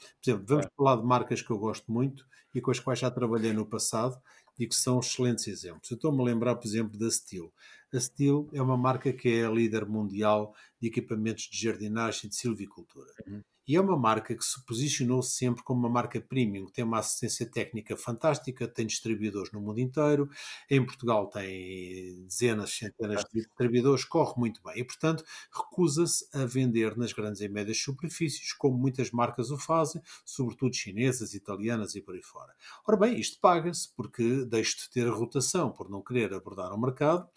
Por 0.00 0.30
exemplo, 0.30 0.46
vamos 0.46 0.66
falar 0.76 0.96
de 0.96 1.04
marcas 1.04 1.42
que 1.42 1.50
eu 1.50 1.58
gosto 1.58 1.90
muito 1.92 2.26
e 2.54 2.60
com 2.60 2.70
as 2.70 2.80
quais 2.80 2.98
já 2.98 3.10
trabalhei 3.10 3.52
no 3.52 3.66
passado 3.66 4.20
e 4.58 4.66
que 4.66 4.74
são 4.74 4.98
excelentes 4.98 5.46
exemplos. 5.46 5.90
Eu 5.90 5.94
estou-me 5.94 6.20
a 6.20 6.24
lembrar, 6.24 6.56
por 6.56 6.66
exemplo, 6.66 6.98
da 6.98 7.10
Steel. 7.10 7.52
A 7.92 8.00
Steel 8.00 8.48
é 8.52 8.62
uma 8.62 8.76
marca 8.76 9.12
que 9.12 9.28
é 9.28 9.44
a 9.44 9.50
líder 9.50 9.86
mundial 9.86 10.54
de 10.80 10.88
equipamentos 10.88 11.44
de 11.44 11.58
jardinagem 11.58 12.26
e 12.26 12.28
de 12.28 12.36
silvicultura. 12.36 13.10
Uhum. 13.26 13.42
E 13.70 13.76
é 13.76 13.80
uma 13.80 13.96
marca 13.96 14.34
que 14.34 14.44
se 14.44 14.60
posicionou 14.66 15.22
sempre 15.22 15.62
como 15.62 15.78
uma 15.78 15.88
marca 15.88 16.20
premium, 16.20 16.66
tem 16.66 16.82
uma 16.82 16.98
assistência 16.98 17.48
técnica 17.48 17.96
fantástica, 17.96 18.66
tem 18.66 18.84
distribuidores 18.84 19.52
no 19.52 19.60
mundo 19.60 19.78
inteiro. 19.78 20.28
Em 20.68 20.84
Portugal 20.84 21.28
tem 21.28 22.20
dezenas, 22.24 22.72
centenas 22.72 23.22
de 23.32 23.42
distribuidores, 23.42 24.04
corre 24.04 24.34
muito 24.36 24.60
bem. 24.64 24.80
E, 24.80 24.84
portanto, 24.84 25.22
recusa-se 25.52 26.26
a 26.34 26.44
vender 26.44 26.98
nas 26.98 27.12
grandes 27.12 27.42
e 27.42 27.48
médias 27.48 27.78
superfícies, 27.80 28.52
como 28.54 28.76
muitas 28.76 29.12
marcas 29.12 29.52
o 29.52 29.56
fazem, 29.56 30.02
sobretudo 30.24 30.74
chinesas, 30.74 31.32
italianas 31.32 31.94
e 31.94 32.00
por 32.00 32.16
aí 32.16 32.22
fora. 32.24 32.52
Ora 32.84 32.96
bem, 32.96 33.20
isto 33.20 33.38
paga-se 33.38 33.94
porque 33.94 34.44
deixo 34.46 34.78
de 34.78 34.90
ter 34.90 35.06
a 35.06 35.12
rotação 35.12 35.70
por 35.70 35.88
não 35.88 36.02
querer 36.02 36.34
abordar 36.34 36.72
o 36.72 36.80
mercado, 36.80 37.28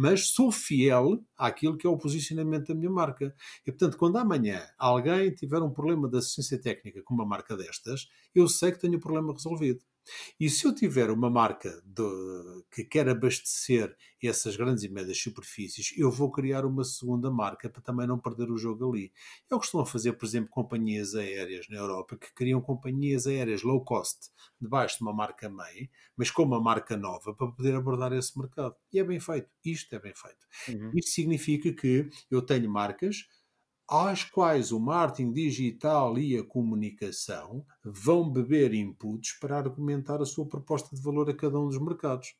mas 0.00 0.28
sou 0.28 0.50
fiel 0.50 1.22
àquilo 1.36 1.76
que 1.76 1.86
é 1.86 1.90
o 1.90 1.98
posicionamento 1.98 2.68
da 2.68 2.74
minha 2.74 2.90
marca. 2.90 3.34
E, 3.66 3.70
portanto, 3.70 3.98
quando 3.98 4.16
amanhã 4.16 4.66
alguém 4.78 5.30
tiver 5.34 5.60
um 5.60 5.70
problema 5.70 6.08
de 6.08 6.16
assistência 6.16 6.58
técnica 6.58 7.02
com 7.02 7.12
uma 7.12 7.26
marca 7.26 7.54
destas, 7.54 8.08
eu 8.34 8.48
sei 8.48 8.72
que 8.72 8.78
tenho 8.78 8.96
o 8.96 9.00
problema 9.00 9.30
resolvido. 9.34 9.80
E 10.38 10.48
se 10.48 10.66
eu 10.66 10.74
tiver 10.74 11.10
uma 11.10 11.30
marca 11.30 11.82
de, 11.84 12.02
que 12.70 12.84
quer 12.84 13.08
abastecer 13.08 13.96
essas 14.22 14.56
grandes 14.56 14.84
e 14.84 14.88
médias 14.88 15.18
superfícies, 15.18 15.94
eu 15.96 16.10
vou 16.10 16.30
criar 16.30 16.64
uma 16.64 16.84
segunda 16.84 17.30
marca 17.30 17.70
para 17.70 17.80
também 17.80 18.06
não 18.06 18.18
perder 18.18 18.50
o 18.50 18.58
jogo 18.58 18.90
ali. 18.90 19.12
É 19.50 19.54
o 19.54 19.58
que 19.58 19.66
estão 19.66 19.80
a 19.80 19.86
fazer, 19.86 20.12
por 20.12 20.26
exemplo, 20.26 20.50
companhias 20.50 21.14
aéreas 21.14 21.66
na 21.68 21.78
Europa 21.78 22.16
que 22.16 22.32
criam 22.34 22.60
companhias 22.60 23.26
aéreas 23.26 23.62
low 23.62 23.82
cost 23.82 24.28
debaixo 24.60 24.98
de 24.98 25.02
uma 25.02 25.12
marca 25.12 25.48
mãe, 25.48 25.90
mas 26.16 26.30
com 26.30 26.42
uma 26.42 26.60
marca 26.60 26.96
nova 26.96 27.34
para 27.34 27.50
poder 27.50 27.74
abordar 27.74 28.12
esse 28.12 28.38
mercado. 28.38 28.74
E 28.92 28.98
é 28.98 29.04
bem 29.04 29.18
feito. 29.18 29.48
Isto 29.64 29.94
é 29.94 29.98
bem 29.98 30.12
feito. 30.14 30.46
Uhum. 30.68 30.92
Isto 30.94 31.10
significa 31.10 31.72
que 31.72 32.10
eu 32.30 32.42
tenho 32.42 32.70
marcas 32.70 33.26
às 33.90 34.22
quais 34.22 34.70
o 34.70 34.78
marketing 34.78 35.32
digital 35.32 36.16
e 36.16 36.38
a 36.38 36.44
comunicação 36.44 37.66
vão 37.82 38.30
beber 38.30 38.72
inputs 38.72 39.36
para 39.40 39.58
argumentar 39.58 40.22
a 40.22 40.24
sua 40.24 40.46
proposta 40.46 40.94
de 40.94 41.02
valor 41.02 41.28
a 41.28 41.34
cada 41.34 41.58
um 41.58 41.66
dos 41.66 41.78
mercados. 41.78 42.36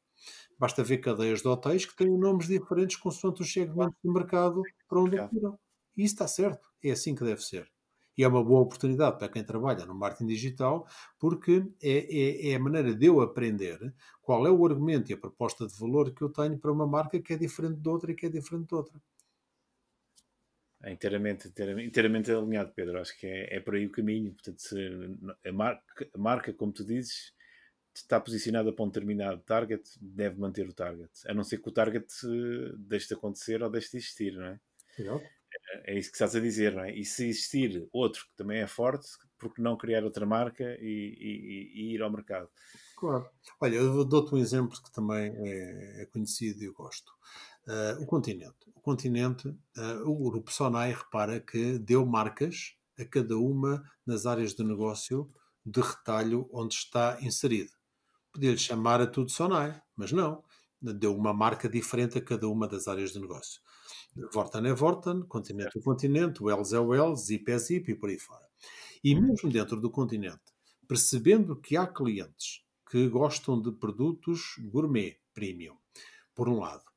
Basta 0.57 0.85
ver 0.85 0.99
cadeias 0.99 1.43
de 1.43 1.49
hotéis 1.49 1.85
que 1.85 1.97
têm 1.97 2.17
nomes 2.17 2.47
diferentes 2.47 2.97
consoante 2.97 3.43
os 3.43 3.53
segmentos 3.53 3.97
de 4.05 4.11
mercado 4.11 4.63
para 4.89 5.01
onde 5.01 5.19
operam. 5.19 5.59
E 5.97 6.05
isso 6.05 6.15
está 6.15 6.29
certo. 6.29 6.69
É 6.85 6.93
assim 6.93 7.17
que 7.17 7.25
deve 7.25 7.43
ser. 7.43 7.69
E 8.17 8.23
é 8.23 8.29
uma 8.29 8.45
boa 8.45 8.61
oportunidade 8.61 9.19
para 9.19 9.29
quem 9.29 9.43
trabalha 9.43 9.85
no 9.87 9.95
marketing 9.95 10.27
digital, 10.27 10.87
porque 11.19 11.67
é, 11.83 11.91
é, 11.91 12.51
é, 12.51 12.55
a 12.55 12.61
maneira 12.61 12.95
de 12.95 13.07
eu 13.07 13.21
aprender 13.21 13.93
qual 14.23 14.47
é 14.47 14.51
o 14.51 14.67
argumento 14.67 15.11
e 15.11 15.15
a 15.15 15.19
proposta 15.19 15.67
de 15.67 15.77
valor 15.77 16.13
que 16.13 16.23
eu 16.23 16.29
tenho 16.29 16.57
para 16.59 16.71
uma 16.71 16.87
marca 16.87 17.19
que 17.19 17.33
é 17.33 17.37
diferente 17.37 17.81
de 17.81 17.89
outra 17.89 18.13
e 18.13 18.15
que 18.15 18.27
é 18.27 18.29
diferente 18.29 18.69
de 18.69 18.75
outra. 18.75 19.01
É 20.83 20.93
inteiramente, 20.93 21.49
inteiramente, 21.49 21.89
inteiramente 21.89 22.33
alinhado, 22.33 22.73
Pedro. 22.75 22.99
Acho 22.99 23.19
que 23.19 23.27
é, 23.27 23.57
é 23.57 23.61
por 23.61 23.75
aí 23.75 23.87
o 23.87 23.93
caminho. 23.93 24.33
Portanto, 24.33 24.63
a, 25.45 25.53
marca, 25.53 26.11
a 26.15 26.19
marca, 26.19 26.53
como 26.55 26.73
tu 26.73 26.85
dizes, 26.85 27.35
está 27.95 28.19
posicionada 28.19 28.73
para 28.73 28.85
um 28.85 28.89
determinado 28.89 29.43
target, 29.43 29.83
deve 30.01 30.39
manter 30.39 30.67
o 30.67 30.73
target. 30.73 31.11
A 31.27 31.35
não 31.35 31.45
ser 31.45 31.59
que 31.59 31.69
o 31.69 31.73
target 31.73 32.07
deixe 32.79 33.09
de 33.09 33.15
acontecer 33.15 33.63
ou 33.63 33.71
deixe 33.71 33.91
de 33.91 33.99
existir, 33.99 34.33
não 34.33 34.47
é? 34.47 34.61
É, 35.85 35.93
é 35.93 35.99
isso 35.99 36.11
que 36.11 36.17
estás 36.17 36.35
a 36.35 36.41
dizer, 36.41 36.75
não 36.75 36.85
é? 36.85 36.95
E 36.95 37.05
se 37.05 37.29
existir 37.29 37.87
outro 37.93 38.25
que 38.27 38.37
também 38.37 38.61
é 38.61 38.67
forte, 38.67 39.09
porque 39.39 39.61
não 39.61 39.77
criar 39.77 40.05
outra 40.05 40.25
marca 40.25 40.65
e, 40.81 41.17
e, 41.19 41.73
e 41.75 41.95
ir 41.95 42.03
ao 42.03 42.11
mercado? 42.11 42.49
Claro. 42.97 43.29
Olha, 43.61 43.77
eu 43.77 44.05
dou-te 44.05 44.35
um 44.35 44.39
exemplo 44.39 44.81
que 44.83 44.93
também 44.93 45.33
é, 45.37 46.03
é 46.03 46.07
conhecido 46.07 46.63
e 46.63 46.67
eu 46.67 46.73
gosto. 46.73 47.13
Uh, 47.71 48.03
o 48.03 48.07
continente. 48.07 48.69
O 48.75 48.81
continente, 48.81 49.47
uh, 49.47 50.03
o 50.05 50.29
grupo 50.29 50.53
Sonai 50.53 50.93
repara 50.93 51.39
que 51.39 51.79
deu 51.79 52.05
marcas 52.05 52.75
a 52.99 53.05
cada 53.05 53.39
uma 53.39 53.81
nas 54.05 54.27
áreas 54.27 54.55
de 54.55 54.65
negócio 54.65 55.31
de 55.65 55.81
retalho 55.81 56.51
onde 56.53 56.75
está 56.75 57.17
inserido. 57.23 57.71
Podia-lhe 58.33 58.59
chamar 58.59 59.01
a 59.01 59.07
tudo 59.07 59.31
Sonai, 59.31 59.81
mas 59.95 60.11
não. 60.11 60.43
Deu 60.83 61.17
uma 61.17 61.33
marca 61.33 61.69
diferente 61.69 62.19
a 62.19 62.21
cada 62.21 62.49
uma 62.49 62.67
das 62.67 62.89
áreas 62.89 63.13
de 63.13 63.21
negócio. 63.21 63.61
Vorten 64.33 64.67
é 64.67 64.75
Vorten, 64.75 65.23
Continente 65.29 65.79
é 65.79 65.81
Continente, 65.81 66.43
Wells 66.43 66.73
é 66.73 66.81
Wells, 66.81 67.27
Zip 67.27 67.53
é 67.53 67.59
Zip 67.59 67.89
e 67.89 67.95
por 67.95 68.11
aí 68.11 68.19
fora. 68.19 68.45
E 69.05 69.15
mesmo 69.15 69.49
dentro 69.49 69.81
do 69.81 69.91
continente, 69.91 70.43
percebendo 70.89 71.55
que 71.55 71.77
há 71.77 71.87
clientes 71.87 72.65
que 72.91 73.09
gostam 73.09 73.63
de 73.63 73.71
produtos 73.71 74.57
gourmet, 74.59 75.21
premium, 75.33 75.77
por 76.35 76.49
um 76.49 76.59
lado, 76.59 76.90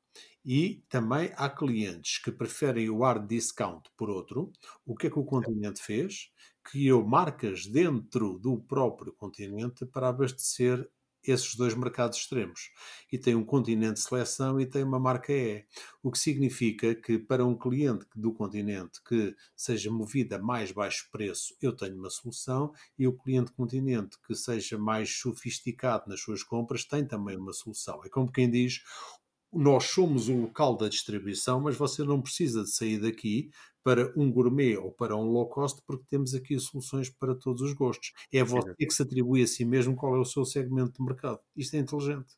e 0.44 0.84
também 0.88 1.32
há 1.36 1.48
clientes 1.48 2.18
que 2.18 2.30
preferem 2.30 2.90
o 2.90 3.00
hard 3.00 3.26
discount 3.26 3.88
por 3.96 4.10
outro. 4.10 4.52
O 4.84 4.94
que 4.94 5.06
é 5.06 5.10
que 5.10 5.18
o 5.18 5.24
continente 5.24 5.82
fez? 5.82 6.30
Criou 6.62 7.06
marcas 7.06 7.66
dentro 7.66 8.38
do 8.38 8.58
próprio 8.58 9.12
continente 9.12 9.86
para 9.86 10.08
abastecer 10.08 10.88
esses 11.26 11.54
dois 11.54 11.74
mercados 11.74 12.18
extremos. 12.18 12.70
E 13.10 13.18
tem 13.18 13.34
um 13.34 13.44
continente 13.44 13.94
de 13.94 14.00
seleção 14.00 14.60
e 14.60 14.66
tem 14.66 14.84
uma 14.84 14.98
marca 14.98 15.32
E. 15.32 15.64
O 16.02 16.10
que 16.10 16.18
significa 16.18 16.94
que 16.94 17.18
para 17.18 17.44
um 17.44 17.56
cliente 17.56 18.06
do 18.14 18.32
continente 18.32 19.00
que 19.02 19.34
seja 19.56 19.90
movido 19.90 20.34
a 20.34 20.38
mais 20.38 20.70
baixo 20.70 21.08
preço, 21.10 21.56
eu 21.60 21.74
tenho 21.74 21.96
uma 21.96 22.10
solução, 22.10 22.72
e 22.98 23.06
o 23.06 23.16
cliente 23.16 23.52
continente 23.52 24.18
que 24.26 24.34
seja 24.34 24.76
mais 24.76 25.16
sofisticado 25.18 26.04
nas 26.08 26.20
suas 26.20 26.42
compras 26.42 26.84
tem 26.84 27.06
também 27.06 27.36
uma 27.36 27.52
solução. 27.52 28.04
É 28.04 28.08
como 28.08 28.30
quem 28.30 28.50
diz, 28.50 28.82
nós 29.54 29.84
somos 29.84 30.28
o 30.28 30.42
local 30.42 30.76
da 30.76 30.88
distribuição, 30.88 31.60
mas 31.60 31.76
você 31.76 32.02
não 32.02 32.20
precisa 32.20 32.62
de 32.62 32.70
sair 32.70 32.98
daqui 32.98 33.50
para 33.82 34.10
um 34.16 34.32
gourmet 34.32 34.76
ou 34.78 34.90
para 34.90 35.14
um 35.14 35.24
low 35.24 35.46
cost, 35.46 35.82
porque 35.86 36.04
temos 36.08 36.34
aqui 36.34 36.58
soluções 36.58 37.10
para 37.10 37.34
todos 37.34 37.60
os 37.60 37.74
gostos. 37.74 38.12
É 38.32 38.42
você 38.42 38.74
que 38.74 38.90
se 38.90 39.02
atribui 39.02 39.42
a 39.42 39.46
si 39.46 39.64
mesmo 39.64 39.94
qual 39.94 40.16
é 40.16 40.18
o 40.18 40.24
seu 40.24 40.44
segmento 40.44 40.94
de 40.98 41.04
mercado. 41.04 41.38
Isto 41.54 41.76
é 41.76 41.80
inteligente. 41.80 42.34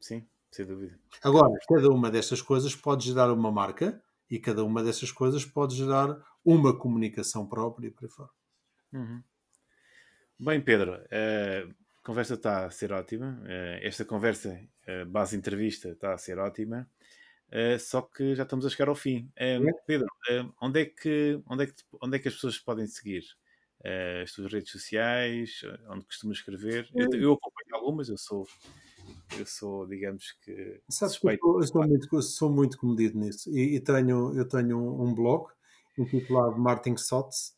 Sim, 0.00 0.24
sem 0.50 0.64
dúvida. 0.64 0.98
Agora, 1.22 1.58
cada 1.68 1.90
uma 1.90 2.10
destas 2.10 2.40
coisas 2.40 2.76
pode 2.76 3.04
gerar 3.06 3.32
uma 3.32 3.50
marca 3.50 4.00
e 4.30 4.38
cada 4.38 4.64
uma 4.64 4.82
dessas 4.82 5.10
coisas 5.10 5.44
pode 5.44 5.74
gerar 5.74 6.16
uma 6.44 6.76
comunicação 6.76 7.46
própria 7.46 7.88
e 7.88 7.90
por 7.90 8.04
aí 8.04 8.10
fora. 8.10 8.30
Uhum. 8.92 9.22
Bem, 10.38 10.60
Pedro, 10.60 10.92
uh, 10.92 11.70
a 11.70 12.06
conversa 12.06 12.34
está 12.34 12.66
a 12.66 12.70
ser 12.70 12.92
ótima. 12.92 13.40
Uh, 13.42 13.78
esta 13.82 14.04
conversa, 14.04 14.60
uh, 14.88 15.06
base 15.06 15.36
entrevista, 15.36 15.90
está 15.90 16.14
a 16.14 16.18
ser 16.18 16.38
ótima. 16.38 16.88
Uh, 17.48 17.78
só 17.78 18.02
que 18.02 18.34
já 18.34 18.42
estamos 18.42 18.66
a 18.66 18.70
chegar 18.70 18.88
ao 18.88 18.94
fim. 18.94 19.30
Pedro, 19.86 20.08
onde, 20.60 20.80
é 20.80 20.84
que, 20.86 21.40
onde, 21.48 21.64
é 21.64 21.66
que, 21.66 21.74
onde 22.00 22.16
é 22.16 22.18
que 22.18 22.28
as 22.28 22.34
pessoas 22.34 22.58
podem 22.58 22.86
seguir? 22.86 23.24
as 24.22 24.32
tuas 24.32 24.50
redes 24.50 24.72
sociais, 24.72 25.60
onde 25.90 26.06
costumas 26.06 26.38
escrever? 26.38 26.88
Eu, 26.94 27.10
eu, 27.20 27.32
acompanho 27.34 27.74
algumas, 27.74 28.08
eu 28.08 28.16
sou, 28.16 28.48
eu 29.38 29.44
sou, 29.44 29.86
digamos 29.86 30.32
que. 30.42 30.80
Sabes 30.88 31.18
que 31.18 31.26
eu, 31.28 31.36
sou, 31.38 31.60
eu 31.60 31.66
sou, 31.66 31.86
muito, 31.86 32.22
sou 32.22 32.50
muito 32.50 32.78
comedido 32.78 33.18
nisso. 33.18 33.50
E, 33.50 33.76
e, 33.76 33.80
tenho, 33.80 34.34
eu 34.34 34.48
tenho 34.48 34.78
um 34.78 35.14
blog 35.14 35.52
intitulado 35.98 36.58
Martin 36.58 36.96
Sots 36.96 37.54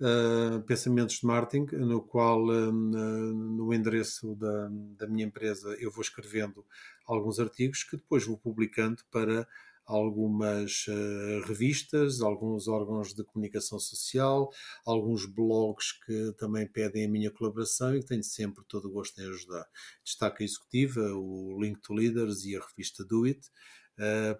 uh, 0.00 0.62
Pensamentos 0.62 1.16
de 1.16 1.26
Martin, 1.26 1.66
no 1.72 2.02
qual, 2.02 2.44
uh, 2.44 2.72
no 2.72 3.72
endereço 3.72 4.34
da, 4.36 4.68
da 4.96 5.06
minha 5.06 5.26
empresa, 5.26 5.76
eu 5.80 5.90
vou 5.90 6.02
escrevendo 6.02 6.64
alguns 7.06 7.38
artigos 7.38 7.82
que 7.82 7.96
depois 7.96 8.24
vou 8.24 8.36
publicando 8.36 9.02
para 9.10 9.46
algumas 9.84 10.86
uh, 10.86 11.46
revistas, 11.46 12.20
alguns 12.20 12.68
órgãos 12.68 13.14
de 13.14 13.24
comunicação 13.24 13.78
social, 13.78 14.50
alguns 14.84 15.24
blogs 15.24 15.92
que 16.04 16.34
também 16.36 16.66
pedem 16.66 17.06
a 17.06 17.08
minha 17.08 17.30
colaboração 17.30 17.96
e 17.96 18.00
que 18.00 18.06
tenho 18.06 18.22
sempre 18.22 18.62
todo 18.68 18.88
o 18.88 18.92
gosto 18.92 19.18
em 19.20 19.28
ajudar. 19.28 19.66
Destaca 20.04 20.42
a 20.42 20.44
Executiva, 20.44 21.00
o 21.14 21.58
Link 21.60 21.80
to 21.80 21.94
Leaders 21.94 22.44
e 22.44 22.54
a 22.54 22.60
revista 22.60 23.02
Do 23.02 23.24
It, 23.24 23.40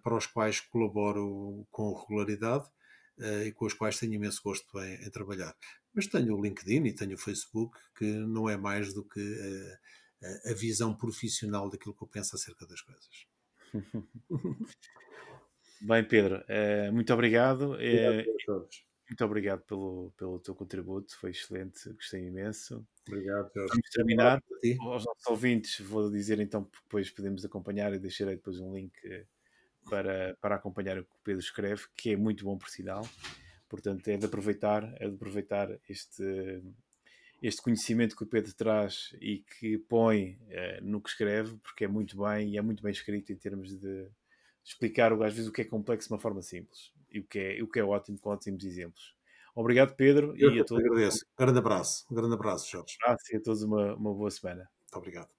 para 0.05 0.16
os 0.16 0.27
quais 0.27 0.61
colaboro 0.61 1.66
com 1.71 1.92
regularidade 1.94 2.68
e 3.18 3.52
com 3.52 3.66
os 3.66 3.74
quais 3.74 3.98
tenho 3.98 4.14
imenso 4.14 4.40
gosto 4.42 4.78
em, 4.81 4.94
em, 5.07 5.11
trabalhar. 5.11 5.54
Mas 5.94 6.07
tenho 6.07 6.37
o 6.37 6.42
LinkedIn 6.42 6.85
e 6.85 6.94
tenho 6.94 7.14
o 7.14 7.18
Facebook, 7.18 7.78
que 7.96 8.04
não 8.04 8.48
é 8.48 8.57
mais 8.57 8.92
do 8.94 9.04
que 9.04 9.20
uh, 9.20 10.50
a 10.50 10.54
visão 10.54 10.94
profissional 10.94 11.68
daquilo 11.68 11.94
que 11.94 12.02
eu 12.02 12.09
penso 12.09 12.37
acerca 12.37 12.66
das 12.66 12.81
coisas. 12.81 13.26
Bem, 15.81 16.04
Pedro, 16.04 16.37
uh, 16.42 16.92
muito 16.92 17.12
obrigado. 17.12 17.72
obrigado 17.72 18.68
muito 19.09 19.24
obrigado 19.24 19.62
pelo, 19.62 20.12
pelo 20.18 20.38
teu 20.38 20.54
contributo, 20.54 21.16
foi 21.16 21.31
excelente, 21.31 21.90
gostei 21.94 22.26
imenso. 22.26 22.87
Obrigado, 23.07 23.50
Jorge. 23.54 23.70
Vamos 23.70 23.88
terminar. 23.90 24.42
Aos 24.81 25.04
nossos 25.07 25.26
ouvintes, 25.26 25.81
vou 25.81 26.11
dizer 26.11 26.38
então, 26.40 26.70
depois 26.85 27.11
podemos 27.11 27.42
acompanhar 27.42 27.94
e 27.94 27.98
deixarei 27.98 28.37
depois 28.37 28.61
um 28.61 28.74
link 28.74 28.92
para, 29.88 30.37
para 30.40 30.57
acompanhar 30.57 30.98
o 30.98 31.05
que 31.05 31.14
o 31.14 31.20
Pedro 31.24 31.40
escreve, 31.40 31.83
que 31.96 32.12
é 32.12 32.16
muito 32.16 32.44
bom 32.44 32.57
por 32.57 32.68
sinal. 32.68 33.07
Portanto, 33.68 34.09
é 34.09 34.16
de 34.16 34.27
aproveitar, 34.27 34.85
é 34.96 35.09
de 35.09 35.14
aproveitar 35.14 35.68
este, 35.88 36.62
este 37.42 37.62
conhecimento 37.62 38.16
que 38.16 38.22
o 38.22 38.27
Pedro 38.27 38.53
traz 38.55 39.14
e 39.20 39.44
que 39.59 39.79
põe 39.79 40.38
uh, 40.48 40.83
no 40.83 41.01
que 41.01 41.11
escreve, 41.11 41.57
porque 41.59 41.85
é 41.85 41.88
muito 41.88 42.16
bem 42.18 42.51
e 42.51 42.59
é 42.59 42.62
muito 42.62 42.83
bem 42.83 42.92
escrito 42.92 43.33
em 43.33 43.37
termos 43.37 43.79
de 43.79 44.09
explicar 44.64 45.12
às 45.12 45.33
vezes 45.33 45.48
o 45.48 45.53
que 45.53 45.62
é 45.62 45.64
complexo 45.64 46.09
de 46.09 46.14
uma 46.14 46.20
forma 46.20 46.42
simples 46.42 46.92
e 47.11 47.20
o 47.20 47.24
que 47.24 47.38
é, 47.38 47.62
o 47.62 47.68
que 47.68 47.79
é 47.79 47.85
ótimo 47.85 48.18
com 48.18 48.31
ótimos 48.31 48.64
exemplos. 48.64 49.14
Obrigado, 49.55 49.94
Pedro. 49.96 50.35
Eu 50.37 50.55
e 50.55 50.61
a 50.61 50.64
todos. 50.64 50.85
Agradeço. 50.85 51.24
Um 51.33 51.44
grande 51.44 51.59
abraço. 51.59 52.07
Um 52.11 52.14
grande 52.14 52.35
abraço, 52.35 52.70
Jorge. 52.70 52.96
Um 53.01 53.05
abraço 53.05 53.24
e 53.33 53.37
a 53.37 53.40
todos 53.42 53.62
uma, 53.62 53.94
uma 53.96 54.14
boa 54.14 54.31
semana. 54.31 54.70
Muito 54.83 54.96
obrigado. 54.96 55.38